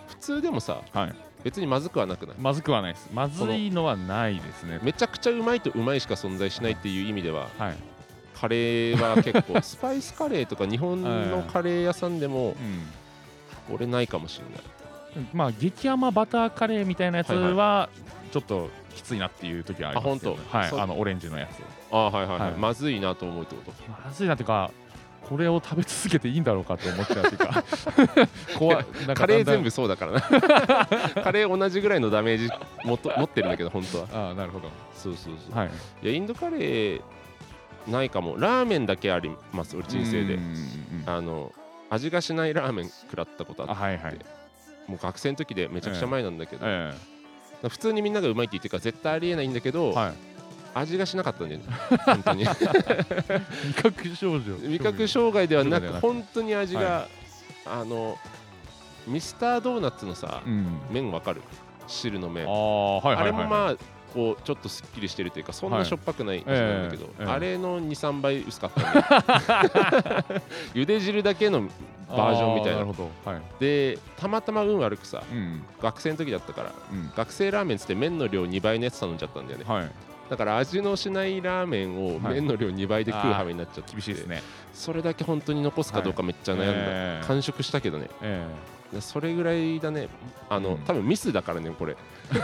[0.09, 1.14] 普通でもさはい。
[1.42, 2.37] 別にまずくはなくない？
[2.38, 3.11] まずくはないです。
[3.12, 4.81] まずいのはないですね。
[4.83, 7.77] めちゃくちゃうまいとうまいしか存在しないっていう意味でははい、
[8.44, 9.61] カレーは結構。
[9.62, 12.54] スパイスカレーとか日本のカレー屋さんでもう
[13.74, 15.24] 俺ないかもしれない。
[15.24, 17.88] ん、まあ激甘バターカレーみたいなやつは
[18.33, 20.83] ちょっときついなっていう時はありますけはい。
[20.83, 21.62] あのオレンジのやつ。
[21.90, 22.59] ああはいはいはい、はい。
[22.59, 23.72] まずいなと思うってこと？
[23.90, 24.70] まずいなっていうか
[25.28, 27.64] これを食べ続けていいんだろうかと思っちゃうっていうか。
[28.59, 28.87] 怖い。
[29.14, 30.20] カレー全部そうだからな。
[31.22, 32.50] カレー同じぐらいのダメージ
[32.85, 34.09] もと持ってるんだけど本当は。
[34.12, 34.68] ああなるほど。
[34.94, 35.70] そうそうそう、はい。
[36.02, 37.02] い、やインドカレー
[37.86, 38.36] ないかも。
[38.38, 40.38] ラーメンだけあります俺人生で。
[41.06, 41.52] あの
[41.90, 43.74] 味がしないラーメン食らったことあって。
[43.74, 44.18] あはいはい。
[44.88, 46.92] もう学生の時でめちゃくちゃ前なんだけど、え
[47.68, 50.12] 普通にみんながうまいって言ってるから絶対ありえないんだけど、えはい。
[50.76, 51.66] 味がしなかったんだよね。
[52.04, 52.44] 本当に。
[52.44, 54.56] 味覚症状。
[54.56, 57.08] 味覚障害ではなく本当に味が、は
[57.66, 58.18] あの
[59.06, 60.80] ミスタードーナツのさ、うん。
[60.90, 61.42] 麺わかる？
[61.86, 62.46] 汁の麺。
[62.46, 63.26] ああはいあはいはい。
[63.26, 63.76] れもまあ
[64.14, 67.27] こうちょっとすっきりしてるというかそんなしょっぱくない味なんだけど、ええええ。
[67.27, 69.64] あれの23倍薄かったん
[70.33, 70.42] で。
[70.74, 71.62] 茹で汁だけの
[72.09, 72.79] バージョンみたいな。
[72.79, 72.92] あーなるほ
[73.24, 73.31] ど。
[73.31, 73.42] はい。
[73.59, 75.62] でたまたま運悪くさうん。
[75.83, 77.12] 学生の時だったからうん。
[77.16, 79.64] 学生ラーメンっつって麺の量2倍のやつ頼んじゃったんだよね。
[79.66, 79.90] はい。
[80.31, 82.35] だから味のしないラーメンをはい。
[82.35, 84.42] 麺の量2倍で食う羽目になっちゃって、厳しいですね。
[84.72, 87.27] それだけ本当に残すかどうかめっちゃ悩んだ、ええ。
[87.27, 88.09] 完食したけどね。
[88.22, 88.46] え
[88.83, 90.09] でそれぐらいだね。
[90.48, 90.78] あの、うん。
[90.85, 91.96] 多分ミスだからねこれ。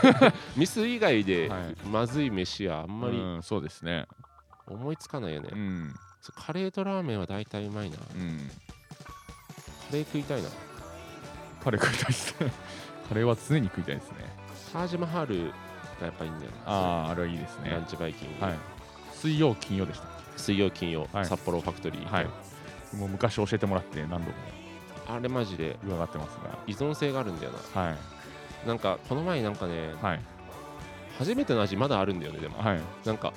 [0.57, 1.77] ミス以外ではい。
[1.87, 4.07] まずい飯はあんえまりうんそうですね。
[4.67, 5.95] 思いつかないよね、うん。
[6.35, 7.97] カレーとラーメンは大体うまいな。
[7.97, 8.49] カうん。
[9.93, 10.49] レー食いたいな。
[11.63, 12.41] カレー食いたいです。
[12.45, 12.53] ね
[13.09, 14.19] カレーは常に食いたいですね。
[14.73, 15.53] タージマハール
[16.01, 17.71] がやっぱいいんだよなあああれはいいですね。
[17.71, 18.55] ランチバイキング、はい。
[19.13, 21.27] 水曜金曜でしたっ水曜金曜、はい。
[21.27, 22.27] 札幌ファクトリー、けはい。
[22.97, 24.25] もう昔教えてもらって何度も
[25.07, 27.83] あれマジで伺ってます依存性があるんだよな。
[27.83, 27.99] がはい。
[28.67, 30.21] なんかこの前なんかねはい。
[31.19, 32.59] 初めての味まだあるんだよねでも。
[32.59, 32.81] はい。
[33.05, 33.33] なんか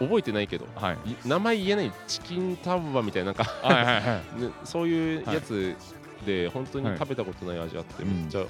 [0.00, 0.66] む覚えてないけど。
[0.74, 1.10] はい。
[1.10, 3.44] い名前言えないチキンタワーみたいななんか。
[3.44, 4.02] はいはいはい。
[4.40, 5.76] ねそういうやつ
[6.24, 8.44] で本当にはい食べたことない味あってうんめっちゃ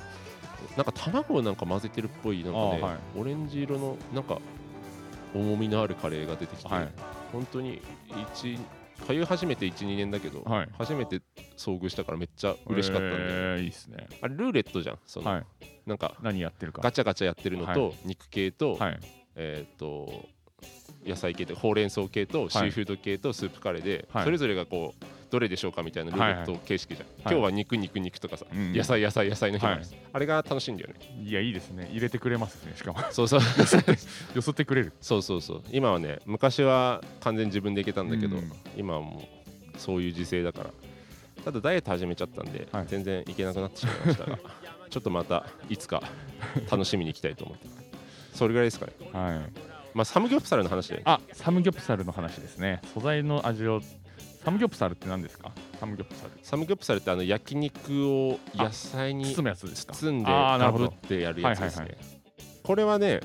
[0.77, 2.97] なんか卵をなんか混ぜてるっぽいなんかね、はい。
[3.19, 4.39] オレンジ色のなんか
[5.35, 6.89] 重みのあるカレーが出てきて、はい。
[7.33, 7.81] 本当に
[8.35, 8.59] 一
[9.07, 10.69] 通い始めて12年だけど、はい。
[10.79, 11.21] 初めて
[11.57, 14.09] 遭遇したからめっちゃ嬉しかったんで、えーいいですね。
[14.21, 15.45] あれルーレットじゃんその、はい。
[15.87, 16.83] なんか何やってるか。
[16.83, 19.01] ガチャガチャやってるのと、は肉系と,、はい。
[19.35, 20.27] えー、と
[21.07, 24.25] 野菜系とほうれん草系とシーフード系とスープカレーで、はい。
[24.25, 29.91] それぞれがこうどれでしょうかみたいなルーレット形式じゃん、今日は肉肉肉とかさ、うん野菜野菜野菜の日もあるはい。
[30.13, 30.95] あれが楽しいんだよね。
[31.25, 31.89] いやいいですね。
[31.91, 32.99] 入れてくれますねしかも。
[33.11, 33.41] そうそう。
[34.35, 34.93] よそってくれる。
[35.01, 35.63] そうそうそう。
[35.71, 38.53] 今はね昔は完全に自分でいけたんだけど、うん。
[38.77, 39.29] 今はも
[39.75, 40.71] うそういう時勢だから。
[41.45, 42.87] ただダイエット始めちゃったんで、はい。
[42.87, 44.39] 全然いけなくなってしまいましたが
[44.91, 46.03] ちょっとまたいつか
[46.71, 47.67] 楽しみに行きたいと思って
[48.35, 48.93] それぐらいですかね。
[49.13, 49.35] は
[49.67, 50.89] いまあサムギョプサルの話。
[50.89, 52.81] であサムギョプサルの話ですね。
[52.95, 53.81] 素材の味を
[54.45, 55.53] サムギョプサルって何ですか？
[55.79, 56.31] サムギョプサル。
[56.43, 59.95] サムギョプサルってあの焼肉を野菜に包むやつですか？
[59.95, 60.89] 包んでガあーなるほど。
[60.89, 61.99] ブってやるやつですね、はいはい。
[62.63, 63.21] これはね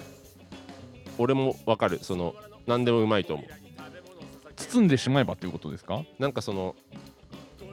[1.17, 1.99] 俺もわかる。
[2.01, 2.35] その
[2.67, 3.47] 何でもうまいと思う。
[4.55, 6.03] 包んでしまえばっていうことですか？
[6.19, 6.75] なんかその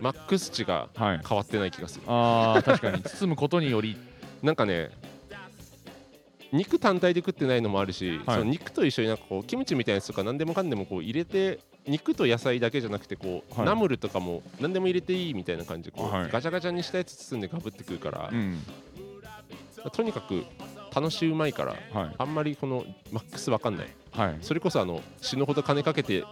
[0.00, 1.20] マックス値がはい。
[1.26, 2.04] 変わってない気がする。
[2.08, 3.02] あー確かに。
[3.02, 3.96] 包むことにより。
[4.42, 4.90] なんかね
[6.52, 8.38] 肉単体で食ってないのもあるし、はい。
[8.38, 13.66] その肉と一緒になんかこうキムチみたいなやつとか何でもかんでもこう入れて肉と野菜だけじゃなくてこう、はい。
[13.66, 16.30] ナムルとかも何でも入れていいみたいな感じでこう、はい。
[16.30, 18.60] ガチャガチャにしたやつ包んでガブって食うからう、ん。
[19.92, 20.44] とにかく
[20.94, 22.14] 楽しいうまいからはい。
[22.18, 23.88] あんまりこのマックスわかんない。
[24.12, 24.38] はい。
[24.42, 26.24] それこそあの死ぬほど金かけて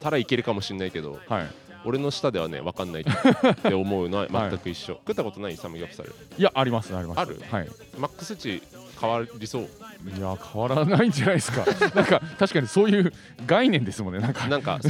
[0.00, 1.46] たらいけるかもしれないけどはい。
[1.84, 5.56] 俺の舌ではねわかんない って思うのは全く一緒、食ったことない？
[5.56, 6.12] サムギョプサル。
[6.36, 7.20] いやありますあります。
[7.20, 7.40] ある？
[7.50, 7.68] はい。
[7.96, 8.60] マックス値
[9.00, 9.62] 変わりそう。
[9.62, 11.64] いや変わらないんじゃないですか。
[11.94, 13.12] なんか確かにそういう
[13.46, 14.46] 概念ですもんねなんか。
[14.48, 14.80] なんか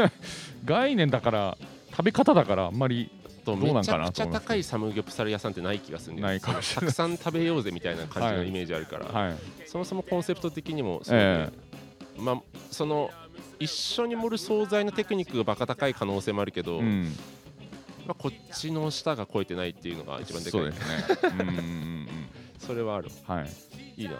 [0.64, 1.58] 概念だから
[1.90, 3.10] 食べ方だからあんまり
[3.44, 6.86] とどうなんかなめちゃくちゃ高いサムギョプサル屋さんってない気がするんだよないかもしれない。
[6.88, 9.36] たくさん食べようぜみたいな感じのイメージあるから、はい。
[9.66, 11.50] そもそもコンセプト的にもそえ
[12.16, 13.10] まあその
[13.58, 17.14] 一緒に盛る惣菜のテクニックがバカ高い可能性もあるけど、うん。
[18.06, 20.64] まあ、こっちの舌が超えてないっていうのが一番でかい。
[20.64, 22.06] ですね
[22.58, 23.08] それはある。
[23.28, 23.48] うんはい。
[23.96, 24.14] いいな。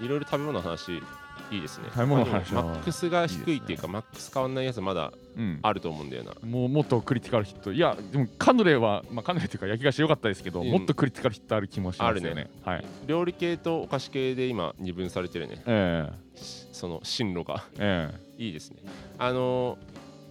[0.00, 1.02] いろいろ食べ物の話
[1.50, 1.86] いいですね。
[1.90, 5.58] 食べ物の話マックスが低いっていうかマックス変わんないやつまだうん。
[5.62, 6.32] あると思うんだよな。
[6.42, 7.72] もうもっとクリティカルヒット。
[7.72, 10.70] いやでもカヌレは、まあ、カヌレっていうか焼き菓子良かったですけど、うん。
[10.70, 12.30] もっとクリティカルヒットある気もしますよね。
[12.30, 12.50] あるね。
[12.64, 12.84] はい。
[13.06, 15.62] 料理系とお菓子系で今二分されてるね。
[15.66, 17.64] えその進路が。
[17.78, 18.42] ええ。
[18.44, 18.82] いいですね。
[19.18, 19.78] あの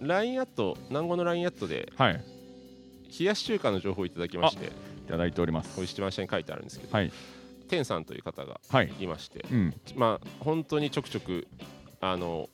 [0.00, 2.24] LINE アット南郷の LINE アットでえはい。
[3.18, 4.70] 冷やし中華の情報をいただきましてい
[5.08, 5.70] ただいております。
[5.70, 7.10] こういう一番下に書いてあるんですけど、はい
[7.68, 8.92] 天さんという方がはい。
[8.98, 9.74] いましてうん。
[9.96, 11.46] まあ本当にちょくちょく
[12.00, 12.48] あの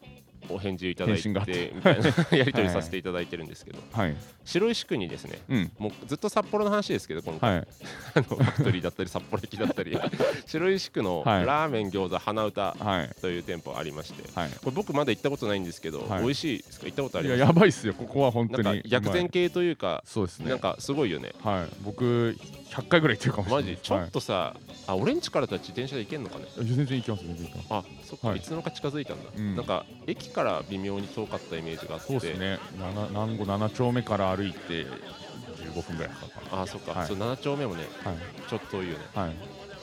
[0.48, 1.72] お返事をいただいてて。
[1.74, 3.78] みたいな やり取りさせていただいてるんですけど。
[3.92, 4.16] はい。
[4.44, 5.72] 白石区にですねうん。
[5.78, 7.66] もうずっと札幌の話ですけど今回、はい。
[8.14, 9.96] あのファクトリーだったり札幌駅だったり。
[10.46, 11.46] 白石区のはい。
[11.46, 13.20] ラーメン餃子花歌はい。
[13.20, 14.22] という店舗ありまして。
[14.38, 14.50] はい。
[14.50, 16.22] これ僕まだ行ったことないんですけど、はい。
[16.22, 16.86] 美味しいですか？
[16.86, 17.40] 行ったことありいます？
[17.40, 18.82] ややばいっすよここは本当に。
[18.86, 20.50] 逆転系というかそうですね。
[20.50, 21.32] なんかすごいよね。
[21.42, 21.74] はい。
[21.82, 22.36] 僕
[22.70, 23.76] 100回ぐらい行ってるかもしれなマい。
[23.76, 24.54] ジちょっとさ、
[24.86, 26.44] あ俺ん家からだったら自転車で行けんのかね？
[26.56, 27.66] はい全然行きます全然行きます。
[27.70, 28.38] あそっか、はい。
[28.38, 29.56] い、つの間にか近づいたんだ、うん。
[29.56, 32.06] なんか駅から微妙に遠かったイメージがあって。
[32.06, 32.58] そうですね。
[32.76, 37.06] 南郷7丁目から歩いて15分ぐらいかかるあそっか、はい。
[37.06, 38.16] そう7丁目もねはい。
[38.48, 39.04] ちょっと遠いよね。
[39.14, 39.34] はい。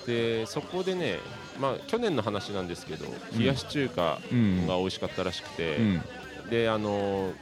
[0.06, 1.20] でそこでね
[1.60, 3.06] まあ去年の話なんですけど
[3.38, 6.02] 冷やし中華うんが美味しかったらしくて、うん。
[6.50, 7.34] であのー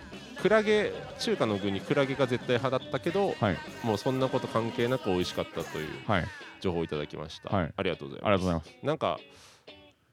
[0.42, 3.58] クラゲ中華の具にクラゲが絶対派だったけど、はい。
[3.84, 6.26] もうそんなこと関係なく美味しかったというはい。
[6.62, 7.74] 情報をいただきました、はい。
[7.76, 8.74] ありがとうございます。
[8.82, 9.20] なんか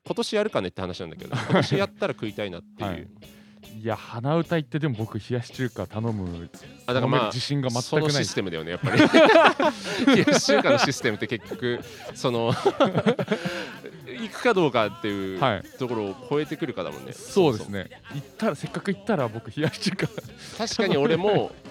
[0.06, 3.08] 今年やるかねって話なんだけど 今年やったら食いたいなっていう、はい。
[3.82, 6.48] いや鼻歌行ってでも僕冷やし中華頼む。
[6.86, 8.24] あだからまあ自信が全くない。
[8.24, 8.98] システムだよねやっぱり。
[10.16, 11.80] 冷やし中華のシステムって結局
[12.14, 12.54] その
[14.06, 15.62] 行くかどうかっていうはい。
[15.78, 17.12] ところを超えてくるかだもんね。
[17.12, 17.90] そうですね。
[18.14, 20.08] 行ったらせっかく行ったら僕冷やし中華。
[20.58, 21.65] 確かに俺もい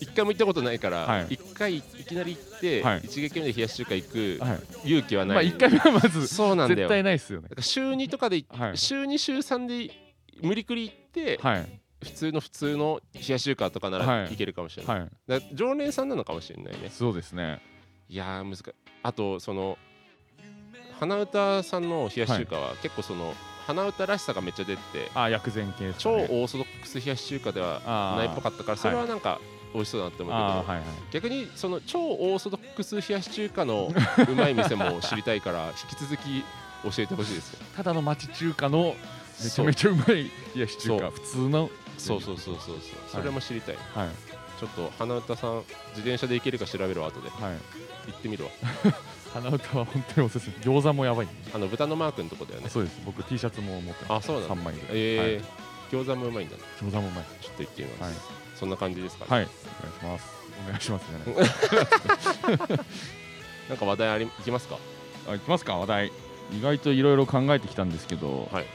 [0.00, 1.26] 一回も行ったことないから、はい。
[1.30, 3.00] 一回いきなり行って、はい。
[3.04, 4.54] 一撃目で冷やし中華行くは
[4.84, 4.88] い。
[4.90, 6.76] 勇気はない、まあ1回目はまずそうなんだよ。
[6.76, 7.48] 絶対ないですよね。
[7.60, 9.94] 週2とかで週2週3で
[10.42, 11.80] 無理くり行って、はい。
[12.02, 14.34] 普通の普通の冷やし中華とかならはい。
[14.34, 15.08] いけるかもしれない、
[15.54, 16.90] 常連さんなのかもしれないね。
[16.90, 17.60] そうですね。
[18.08, 18.64] いやー難しい。
[19.02, 19.78] あとその
[20.98, 23.34] 花歌さんの冷やし中華は結構その
[23.66, 29.40] 花歌らしさがめっちゃ出ててあ薬膳系ですか超オねーソドックス冷やし中華ではないっぽかったからそれはなんか
[29.74, 30.84] 美味しそうだなって思うけど、はいはい。
[31.10, 33.90] 逆にその超オーソドックス冷やし中華の
[34.28, 36.44] うまい店も知りたいから引き続き
[36.84, 37.60] 教えてほしいですよ。
[37.76, 38.94] ただの町中華の
[39.42, 42.76] めちゃめちゃうまい冷やし中華普通のそうそうそうそうそう。
[43.10, 44.08] それも知りたい、はい。
[44.60, 47.30] ちょっと花歌さん自転車で行けるか調べるわ後で。
[47.30, 47.40] はい。
[48.08, 48.50] 行ってみるわ
[49.34, 50.54] 鼻歌は本当におすすめ。
[50.64, 51.28] 餃子もやばい。
[51.54, 52.68] あの豚のマークのとこだよね。
[52.68, 53.00] そうです。
[53.04, 54.24] 僕 T シャツも持ってます。
[54.24, 54.54] あそうなんだ。
[54.54, 56.62] 3枚ぐらいえー餃子もうまいんだね。
[56.80, 57.24] はい、餃子もうまい。
[57.40, 58.12] ちょっと行ってみます、はい。
[58.56, 59.44] そんな感じですかね、はい。
[59.44, 59.48] お
[59.84, 60.32] 願いします。
[60.64, 61.10] お願いします
[62.68, 62.76] ね。
[63.68, 64.78] なんか話題ありいきますか？
[65.28, 65.76] あいきますか。
[65.76, 66.12] 話題。
[66.52, 68.66] 意外といろいろ考えてきたんですけど、はい。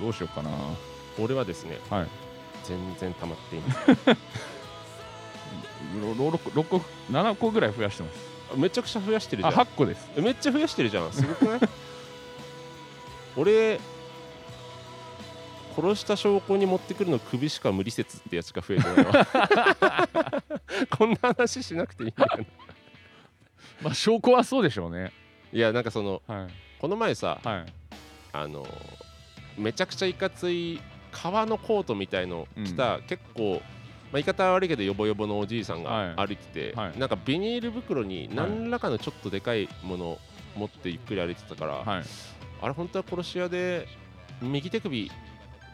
[0.00, 0.50] どうしようかな。
[1.18, 2.06] 俺はですねはい。
[2.64, 4.16] 全然溜まっていない。
[6.00, 8.18] 6個7個ぐらい増やしてます
[8.56, 9.54] めちゃくちゃ増やしてるじあゃん。
[9.56, 10.08] 8個です。
[10.16, 11.12] めっちゃ増やしてるじゃん。
[11.12, 11.60] すごくない？
[13.36, 13.80] 俺
[15.76, 19.26] 殺した証拠に持ってくるの首しか無理説ってやつが増えてるわ
[20.98, 22.44] こんな話しなくていいんだよな
[23.82, 25.12] まあ証拠はそうでしょうね。
[25.52, 26.48] いやなんかそのはい。
[26.80, 27.72] この前さはい。
[28.32, 28.66] あの
[29.56, 30.80] めちゃくちゃいかつい
[31.12, 33.60] 革のコートみたいの着た、結構、
[34.12, 36.16] まあ、言い方は悪いけどヨボヨボのおじいさんはい。
[36.16, 36.98] が歩いてて、はい。
[36.98, 40.18] なんかビニール袋に何らかのちょっとでかいものを
[40.56, 42.04] 持ってゆっくり歩いてたから、はい。
[42.62, 43.86] あれ本当は殺し屋で
[44.42, 45.10] 右手首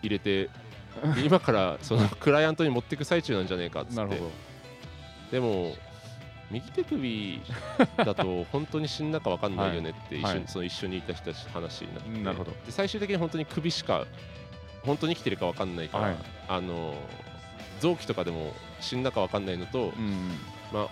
[0.03, 0.51] 入れて
[1.25, 4.21] 今からそのクライアントに持っていく最中なんじゃねえかっつって。
[5.31, 5.75] でも
[6.49, 7.41] 右手首
[7.97, 10.43] だと本当に死んだか分かんないよねって一緒に、はい。
[10.47, 12.53] その一緒にいた人たちと話になって、なるほど。
[12.53, 14.07] で最終的に本当に首しか
[14.85, 16.17] 本当に生きてるか分かんないから、はい。
[16.49, 16.95] あの
[17.81, 20.31] 臓器とかでも死んだか分かんないのと、うん。
[20.73, 20.89] まあ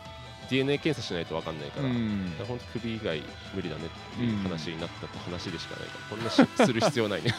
[0.51, 2.31] DNA 検査しないと分かんないから、うん。
[2.33, 3.23] だから本当首以外
[3.55, 7.35] 無理だねっていう話になったって話でしかないから、こんなしする必要ないね。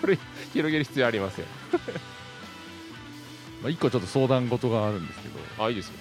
[0.00, 0.18] これ
[0.52, 1.44] 広げる必要ありません
[3.60, 5.38] まあ、1個ちょっと相談事があるんですけど。
[5.62, 5.94] あいいですよ。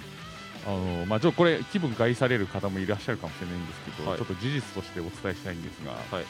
[0.65, 4.17] あの、まあ、ちょっとこれ気分害される方もいらっしゃるかもしれないんですけど、はい。
[4.17, 6.25] ちょっと事実としてお伝えしたいんですが、はい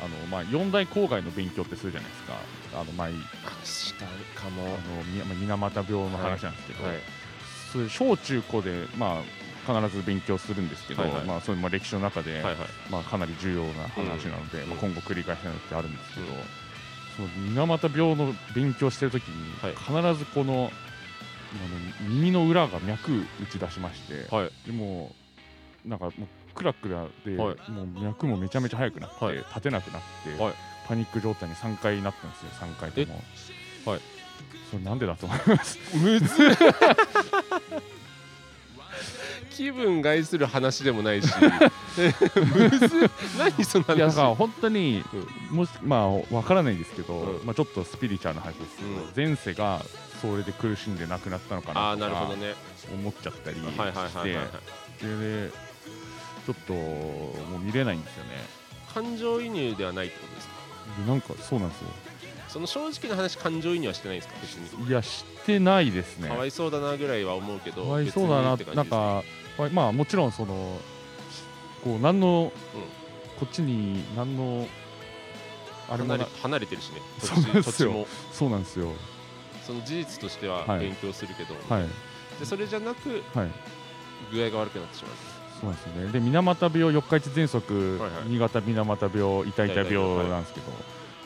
[0.00, 2.34] あのまあ、四大郊外の勉強ってするじゃないですか。
[2.74, 4.06] あの前あした
[4.40, 4.64] かも。
[4.64, 6.96] あのみまあ水俣病の話なんですけど、はい。
[7.72, 9.22] それ小中高で、ま
[9.66, 11.24] あ、必ず勉強するんですけど、はいはい。
[11.24, 12.56] まあ、そういうまあ歴史の中で、はいはい。
[12.90, 14.70] まあ、かなり重要な話なので、うん。
[14.70, 16.32] まあ、今後繰り返せないってあるんですけど、うん。
[17.16, 19.74] その水俣病の勉強してる時に、はい。
[19.74, 20.70] 必ずこの
[21.54, 21.56] あ
[22.02, 24.50] の耳の裏が脈打ち出しまして、はい。
[24.66, 25.14] でも
[25.84, 27.70] なんかもうクラクラで、はい。
[27.70, 29.36] もう脈もめちゃめちゃ速くなって、はい。
[29.36, 30.02] 立てなくなっ
[30.36, 30.54] て、はい。
[30.86, 33.20] パニック状態に3回なったんですよ3回とも。
[33.86, 34.00] はい。
[34.70, 35.78] それなんでだと思います？
[35.96, 36.28] むず
[39.50, 41.28] 気分害する話でもないし。
[41.96, 43.96] むず何その話？
[43.96, 45.04] いやだから本当に、
[45.50, 47.46] うもしまあわからないんですけど、うん。
[47.46, 49.12] まあ、ちょっとスピリチュアルな話ですけど、うん。
[49.14, 49.82] 前世が
[50.20, 52.30] それで苦しんで亡くなったのかなとか
[52.92, 54.46] 思っちゃったりはいはいはいはい、はい、
[54.98, 55.50] それで
[56.46, 58.30] ちょっともう見れないんですよね。
[58.92, 60.54] 感情移入ではないってことですか？
[61.00, 61.88] でなんかそうなんですよ。
[62.48, 64.40] その正直な話感情移入はしてないんですか？
[64.40, 64.88] 別に。
[64.88, 66.28] いやしてないですね。
[66.28, 69.24] かわいそうだなぐらいは思うけどかわいそうだなってなん感じですか
[69.58, 70.78] まあまあもちろんその
[71.82, 72.52] こう何の、
[73.38, 74.66] こっちに何の
[75.88, 77.00] あれもな離れ離れてるしね。
[77.20, 77.90] 土そうなん地ですよ。
[77.90, 78.06] 土地も。
[78.32, 78.92] そうなんですよ。
[79.66, 80.80] その事実としてははい。
[80.80, 81.88] 勉強するけど、はい。
[82.38, 83.50] でそれじゃなくはい。
[84.32, 85.12] 具合が悪くなってしまう
[85.60, 86.12] そうですよね。
[86.12, 88.28] で水俣病四日市喘息、はいはい。
[88.28, 90.66] 新潟水俣病痛々病なんですけど、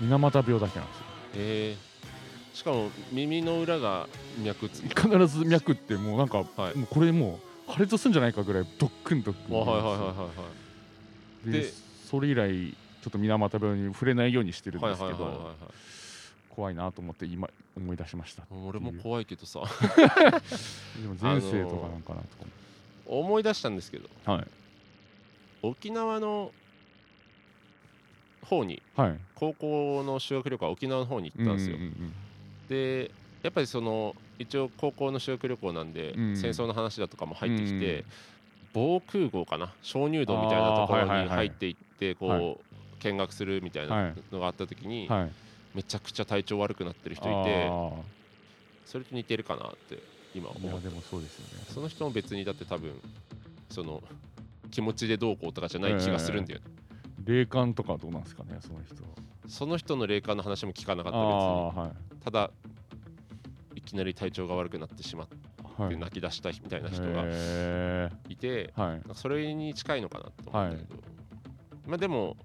[0.01, 1.05] 水俣病だけなんですよ。
[1.35, 1.76] え。
[2.53, 4.09] ー、しかも耳の裏が
[4.43, 6.76] 脈っつって必ず脈ってもうなんか、はい。
[6.76, 10.29] もうこれもう破裂するんじゃないかぐらいドックンドックンはいはいはいはいは
[11.47, 11.51] い。
[11.51, 11.72] でで
[12.11, 15.55] それ以来ちょっと水俣病に触れないようにしてるんはいですけど
[16.51, 19.61] 怖いなと思って今思い出しました俺も怖いけどさ。
[19.97, 22.49] でも前世とかなんかなと思
[23.40, 24.46] い出したんですけどかはい。
[25.62, 26.50] 沖縄の
[28.42, 29.16] 方にはい。
[29.34, 32.12] 高校の修学旅行は沖縄の方に行ったんですよ、うんうん
[32.68, 33.11] で
[33.42, 36.36] やっぱりその一応高校の修学旅行なんで、うん。
[36.36, 38.04] 戦争の話だとかも入ってきて、うん
[38.74, 39.72] 防空壕かな？
[39.82, 42.56] 鍾乳洞みたいなところに入っていってこう、はい。
[43.00, 45.30] 見学するみたいはないのがあった時に、うんはい。
[45.74, 47.92] めちゃくちゃ体調悪くなってる人いあてー。
[48.84, 49.96] それと似てるかなって
[50.35, 51.64] 今い思ってやでもそうですよね。
[51.68, 53.01] その人も別にだって多分
[53.70, 54.03] その
[54.70, 56.66] 気持ちでどうこうとかじゃない気がするんだよね、
[57.24, 58.97] 霊感とかはどうなんですかねその人
[59.49, 61.89] その人の霊感の話も聞かなかったあ別に。
[61.89, 62.24] はい。
[62.24, 62.51] ただ
[63.74, 65.37] いきなり体調が悪くなってしまって
[65.83, 65.97] はい。
[65.97, 69.03] 泣き出したみたいな人がへいて、ーはい。
[69.14, 71.03] それに近いのかなと思うんだけど、
[71.87, 72.37] まあでも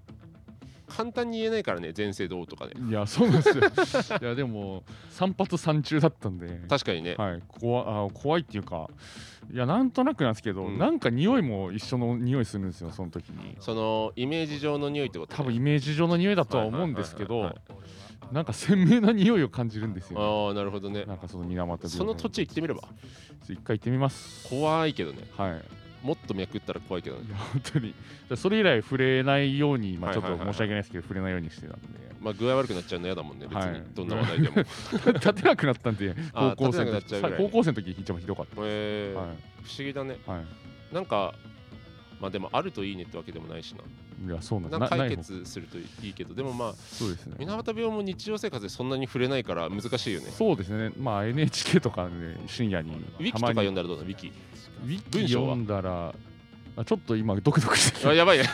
[0.96, 2.72] 簡単に言えないからね前世どうとかね。
[2.88, 3.64] いやそうなんですよ。
[4.22, 6.60] いやでも3発3中だったんで。
[6.68, 8.88] 確かにね、はい、怖あ怖いっていうか
[9.52, 10.78] いやなんとなくなんですけど、うん。
[10.78, 13.56] なんか匂いも一緒の匂いするんですよその時に。
[13.60, 17.54] そのイメージ上の匂いってこと、ね、多分イメージ上の匂いだとは思うんですけど
[18.32, 21.04] なんか鮮明な匂いを感じるんですよ、ああなるほどね。
[21.04, 22.82] なんかその水俣病その土地行ってみれば？
[23.48, 24.48] 一回行ってみます。
[24.48, 25.18] 怖いけどね。
[25.36, 27.34] はいもっと脈打ったら怖いけどね。
[27.34, 27.94] 本当に。
[28.36, 31.88] それ以来触れないように、まあ、ちょっと申し訳ないですけど触れないようにしてたんで。
[32.20, 34.56] まあ具合悪くなっちゃうの嫌だもんね別に、はいどんな話題でも。
[35.14, 37.38] 立てなくなったんであ高校生の立てなくなっちゃうぐらい。
[37.38, 39.18] 高校生の時一番ひどかった、えー。
[39.18, 39.34] は不思
[39.78, 40.18] 議だね。
[40.26, 40.94] いはい。
[40.94, 41.34] なんか
[42.20, 43.82] まあでもあるといいねってわけでもないしな
[44.26, 47.36] いやそうなん解決するといいけどでもまあそうですね。
[47.38, 50.30] 水俣病も日常生活でそんなに触れないから難しいよね。
[50.30, 50.92] そうですね。
[50.98, 52.10] まあ NHK とかで
[52.46, 52.92] 深夜に。
[53.18, 54.08] ウィキとか読んだらどうなの？
[54.08, 54.28] ウィキ。
[54.28, 56.14] ウィキ読んだら
[56.76, 58.44] あちょっと今ドクドクしてきあやばいね。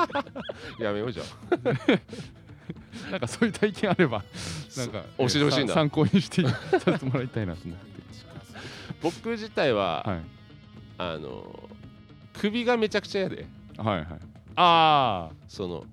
[0.78, 1.22] やめようじゃ
[3.10, 4.22] なんかそういう体験あれば
[4.76, 5.74] なんか教えてほしいんだ。
[5.74, 7.90] さ参考にしてさせてもらいたいなと思って。
[9.02, 10.20] 僕自体は、はい。
[10.98, 11.68] あの
[12.34, 13.46] 首がめちゃくちゃ嫌で。
[13.78, 14.29] はいはい
[14.62, 15.84] あその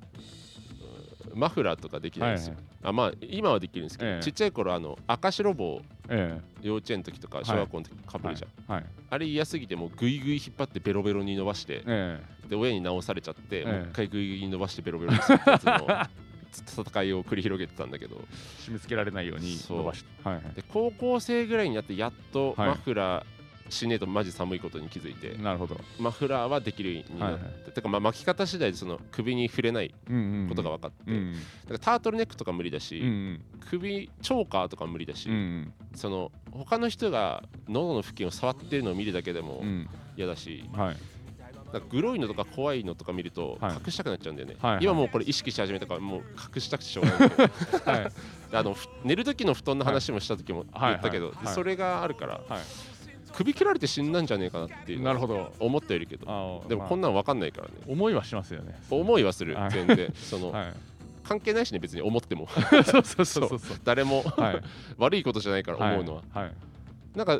[1.31, 4.23] うんマフラーとかできあないんですよ、あまあ今はできるんですけど、ええ。
[4.23, 7.45] ちっちゃい頃あの赤白棒え幼稚園の時とかい。
[7.45, 8.85] 小学校の時かぶるじゃん、はい。
[9.09, 15.59] あれ嫌すぎてもうグイグイ引っ張ってベロベロに伸ばしてえで親に直されちゃって、えもう一回グイグイに伸ばしてベロベロにするや
[16.51, 18.15] つの戦いを繰り広げてたんだけど。
[18.15, 20.09] え締め付けられないようにそう伸ばして。
[20.23, 20.43] はいはい。
[20.55, 22.69] で高校生ぐらいになってやっとはい。
[22.69, 23.36] マフラー
[23.69, 25.79] しねえとマジ寒いことに気づいて、なるほど。
[25.99, 29.93] マフラーはできるようになって、はいかまあ巻き方次第でその首に触れない
[30.49, 33.41] ことが分かって、うんだからタートルネックとか無理だし、うんうん。
[33.69, 35.73] 首チョーカーとか無理だし、うんうん。
[35.95, 39.89] その他の人が喉の付近を触ってるのを見るだけでもうん。
[40.15, 40.97] 嫌だし、はい。
[41.73, 43.75] なんかグロいのとか怖いのとか見るとはい。
[43.85, 44.83] 隠したくなっちゃうんだよね、はいはい。
[44.83, 46.21] 今もうこれ意識し始めたからもう
[46.55, 47.25] 隠したくてしょうがな
[48.07, 48.11] い。
[48.53, 51.45] あのふ寝る時の布団の話もした時も言ったけど、はいはい。
[51.47, 51.53] はい。
[51.55, 52.96] それがあるからはい
[53.33, 55.51] 首切られて死んだんじゃねえかなっていうなるほど。
[55.59, 57.73] 思ってはいるけどでもこんまなん分かんないからね。
[57.81, 58.79] あ思いはしますよね。
[58.89, 59.71] 思いはするはい。
[59.71, 60.13] 全然。
[60.15, 60.73] そのはい。
[61.23, 62.47] 関係ないしね別に思っても。
[62.85, 64.61] そうそうそうそう誰もはい。
[64.97, 66.23] 悪いことじゃないから思うのは。
[66.31, 66.43] はい。
[66.45, 66.53] はい
[67.15, 67.39] なんか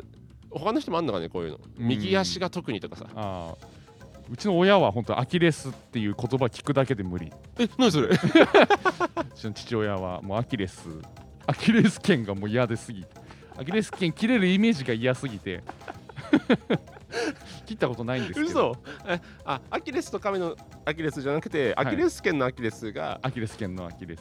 [0.50, 1.60] 他の人もあんのかねこういうの。
[1.78, 1.88] うん。
[1.88, 3.56] 右足が特にとかさ。
[4.30, 7.32] うちの親は本当アキレスっていう言葉聞くだけで無理。
[7.58, 8.08] え何それ？
[8.12, 8.18] う
[9.34, 10.86] ちの父親はもうアキレス
[11.46, 13.08] アキレス腱がもう嫌ですぎて
[13.58, 15.62] アキレス腱切れるイメージが嫌すぎて。
[17.66, 18.46] 切ったことないんですけど。
[18.46, 18.76] 嘘。
[19.06, 23.18] えあアキレスと亀のアキレスじゃなくて、アキレス腱のアキレスが。
[23.22, 24.20] アキレス腱のアキレス。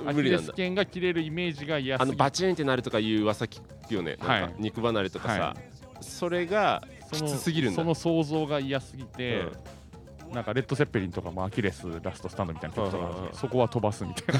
[0.00, 4.16] うんアキレス無理なんだ腱が切れるイメージが嫌すあのぎてバチンってなるとかいう噂聞くよね。
[4.20, 5.56] なんかはい肉離れとかさ、は
[6.00, 7.76] それがきそのつすぎるんだ。
[7.76, 10.32] その想像が嫌すぎて、うん。
[10.32, 13.36] なんかレッド・セッペリンとかもアキレスラストスタンドみたいな曲とかあるんですけどうん。
[13.36, 14.34] そこは飛ばすみたい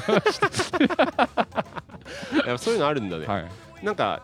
[2.37, 3.45] やっぱそういうのあるんだね、な、はい。
[3.83, 4.23] なんか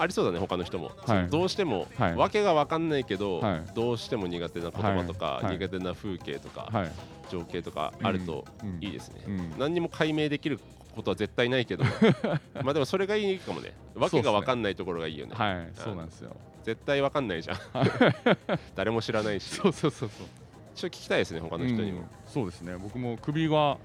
[0.00, 2.14] ありそうだね他の人も、そのどうしても、はい。
[2.14, 3.62] わけが分かんないけど、はい。
[3.74, 5.44] どうしても苦手な言葉とか、はい。
[5.44, 6.92] はい苦手な風景とか、はい。
[7.30, 8.78] 情景とかあるとうん。
[8.80, 9.54] いいですね、うん。
[9.58, 10.58] 何にも解明できる
[10.96, 11.84] ことは絶対ないけど。
[12.64, 13.72] まあでもそれがいいかもね。
[13.94, 15.34] わけが分かんないところがいいよね。
[15.34, 15.70] はい。
[15.74, 16.34] そうなんですよ。
[16.64, 17.58] 絶対分かんないじゃん。
[18.74, 19.54] 誰も知らないし。
[19.54, 20.28] そうそうそうそう。
[20.74, 22.06] ちょっと聞きたいですね他の人にも、うん。
[22.26, 22.76] そうですね。
[22.78, 23.76] 僕も首は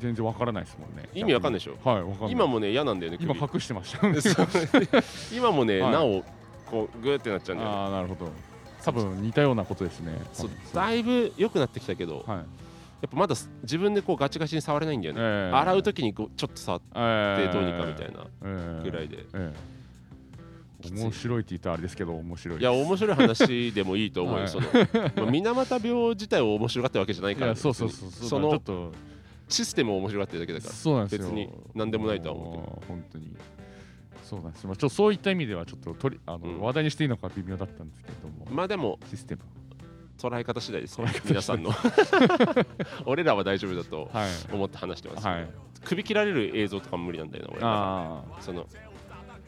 [0.00, 1.08] 全然わからないですもんね。
[1.14, 1.76] 意味わかんないでしょ？
[1.88, 2.32] はいわかんない。
[2.32, 3.32] 今もね嫌なんだよね首。
[3.32, 4.06] 今隠してました。
[5.34, 5.92] 今もね、はい。
[5.92, 6.24] なお
[6.66, 7.76] こうグーってなっちゃうんだよね。
[7.76, 8.30] ああなるほど。
[8.84, 10.18] 多分似たようなことですね。
[10.32, 12.38] そうだいぶ良くなってきたけど、はい。
[12.38, 12.44] や
[13.06, 15.56] っぱまだす自分でこうガチガチに触れないんだよね、ええ。
[15.56, 19.52] 洗う時にこうちょっと触っえてどうにかみたいななぐらいで、え
[20.82, 21.04] きついえ。
[21.04, 24.48] 面白いって言ったらあれですけど面白いいや面白い話でもいいと思うよ、 はい。
[24.48, 24.66] その、
[25.14, 28.10] まあ、水俣病自体を面白がってるわけじゃないから、いやそうそうそう。
[28.10, 28.92] そうそのちょっと
[29.48, 30.72] システムを面白がってるだけだから。
[30.72, 31.28] そうなんですよ。
[31.28, 33.36] 別に何でもないとは思うけども本当に。
[34.22, 36.60] そうなんですまあちょっとそういった意味ではちょっと取りあの、うん。
[36.60, 39.42] 話題にしていいのか微妙だったんですけれども、まあでもシステム。
[40.18, 41.08] 捉え方次第です、ね。
[41.24, 41.70] 皆さんの。
[43.06, 44.30] 俺らは大丈夫だとはい。
[44.52, 45.48] 思って話してます、はい。
[45.84, 48.66] 首切られる映像とかも無理なんだよな俺あその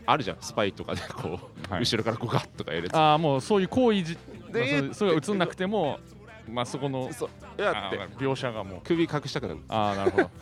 [0.07, 0.37] あるじゃん。
[0.41, 2.97] スパイとかでこう、ー、はい、後ろからこうガッとかやるやつ。
[2.97, 5.99] あーもうそういう行為じ、まあでそれが映んなくても
[6.51, 7.99] まあそこのそういやって。
[8.17, 10.31] 描写がもう首隠したくなるああなるほど。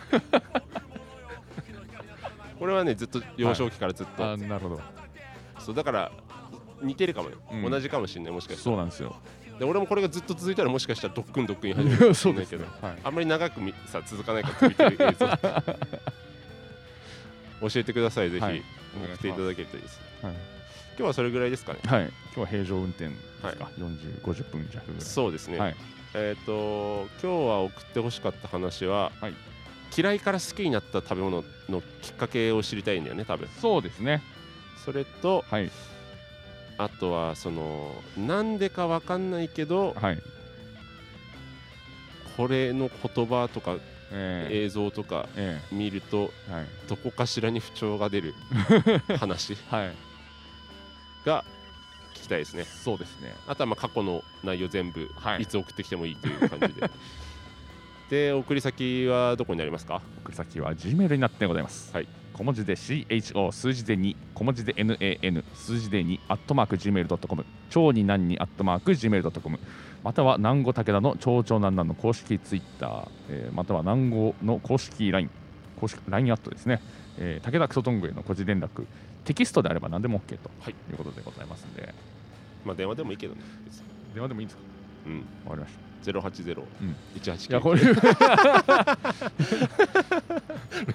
[2.58, 4.80] これはねずっと幼少期からずっと、あーなるほど。
[5.58, 6.10] そうだから
[6.82, 7.70] 似てるかもね、うん。
[7.70, 9.14] 同じかもしれないもしかしたそうなんですよ。
[9.52, 12.64] らで俺もこれがずっと続いたらもしかしたらドックンドックンに 始めるかもしれないけど。
[12.64, 12.70] ね。
[12.80, 12.98] はい。
[13.04, 15.28] あんまり長くみさ続かないから見てる映像
[17.68, 18.62] 教えてくださいぜひ、はい。
[18.94, 20.40] 送っていただけるといいですはい、今
[20.96, 21.80] 日はそれぐらいですかね。
[21.84, 25.00] はい、今日は平常運転ですか、40、50分弱ぐらい。
[25.00, 25.76] そうですね、はい
[26.14, 29.34] えっ、と今日は送ってほしかった話は、はい。
[29.96, 33.48] 嫌いから好きになった食べ物のきっかけを知りたいんだよね多分。
[33.60, 34.22] そうですね。
[34.84, 35.70] それとはい。
[36.76, 40.22] あとはそのなんでかわかんないけどはい。
[42.36, 43.76] これの言葉とか
[44.12, 45.74] え映像とかええ。
[45.74, 46.66] 見るとえはい。
[46.88, 48.34] どこかしらに不調が出る
[49.18, 49.92] 話はい。
[51.24, 51.57] が聞
[52.28, 52.64] きたいですね。
[52.64, 53.34] そうですね。
[53.48, 55.42] あとはまあ過去の内容全部、はい。
[55.42, 56.90] い、つ送ってきてもいいという感じで。
[58.10, 60.00] で送り先はどこになりますか？
[60.24, 61.92] 送り先は Gmail になってございます。
[61.94, 62.08] はい。
[62.32, 69.58] 小文字で CHO 数字で2小文字で NAN 数字で2アットマーク Gmail.com 超に何にアットマーク Gmail.com
[70.04, 75.28] または南郷武田の超々南南の公式ツイッター、えーまたは南郷の公式 LINE
[75.80, 76.80] 公式 LINE アットですね、
[77.18, 78.86] えー武田クソトングへの個人連絡
[79.24, 80.74] テキストであれば何でも OK とはい。
[80.92, 81.92] いうことでございますんで、
[82.68, 83.84] まあ電話でもいいけどね別に。
[84.14, 84.62] 電話でもいいんですか？
[85.06, 85.18] うん。
[85.46, 85.78] わかりました。
[86.12, 86.96] 080、うん。
[87.16, 87.80] 189いやこれ。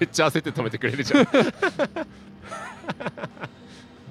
[0.00, 1.26] めっちゃ焦って止めてくれるじゃん。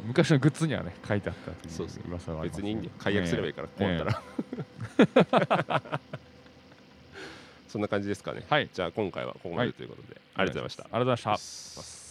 [0.06, 2.92] 昔のグッズにはね書いてあったというそうそう噂があります別にいいんだよ。
[3.00, 4.16] 解約すればいいから、こうええなっ
[5.66, 6.00] たら、
[7.70, 8.44] そんな感じですかね。
[8.50, 8.70] はい。
[8.74, 10.84] じゃあ今回はここまでということで、ありがとうございました。
[10.84, 12.03] ありがとうございました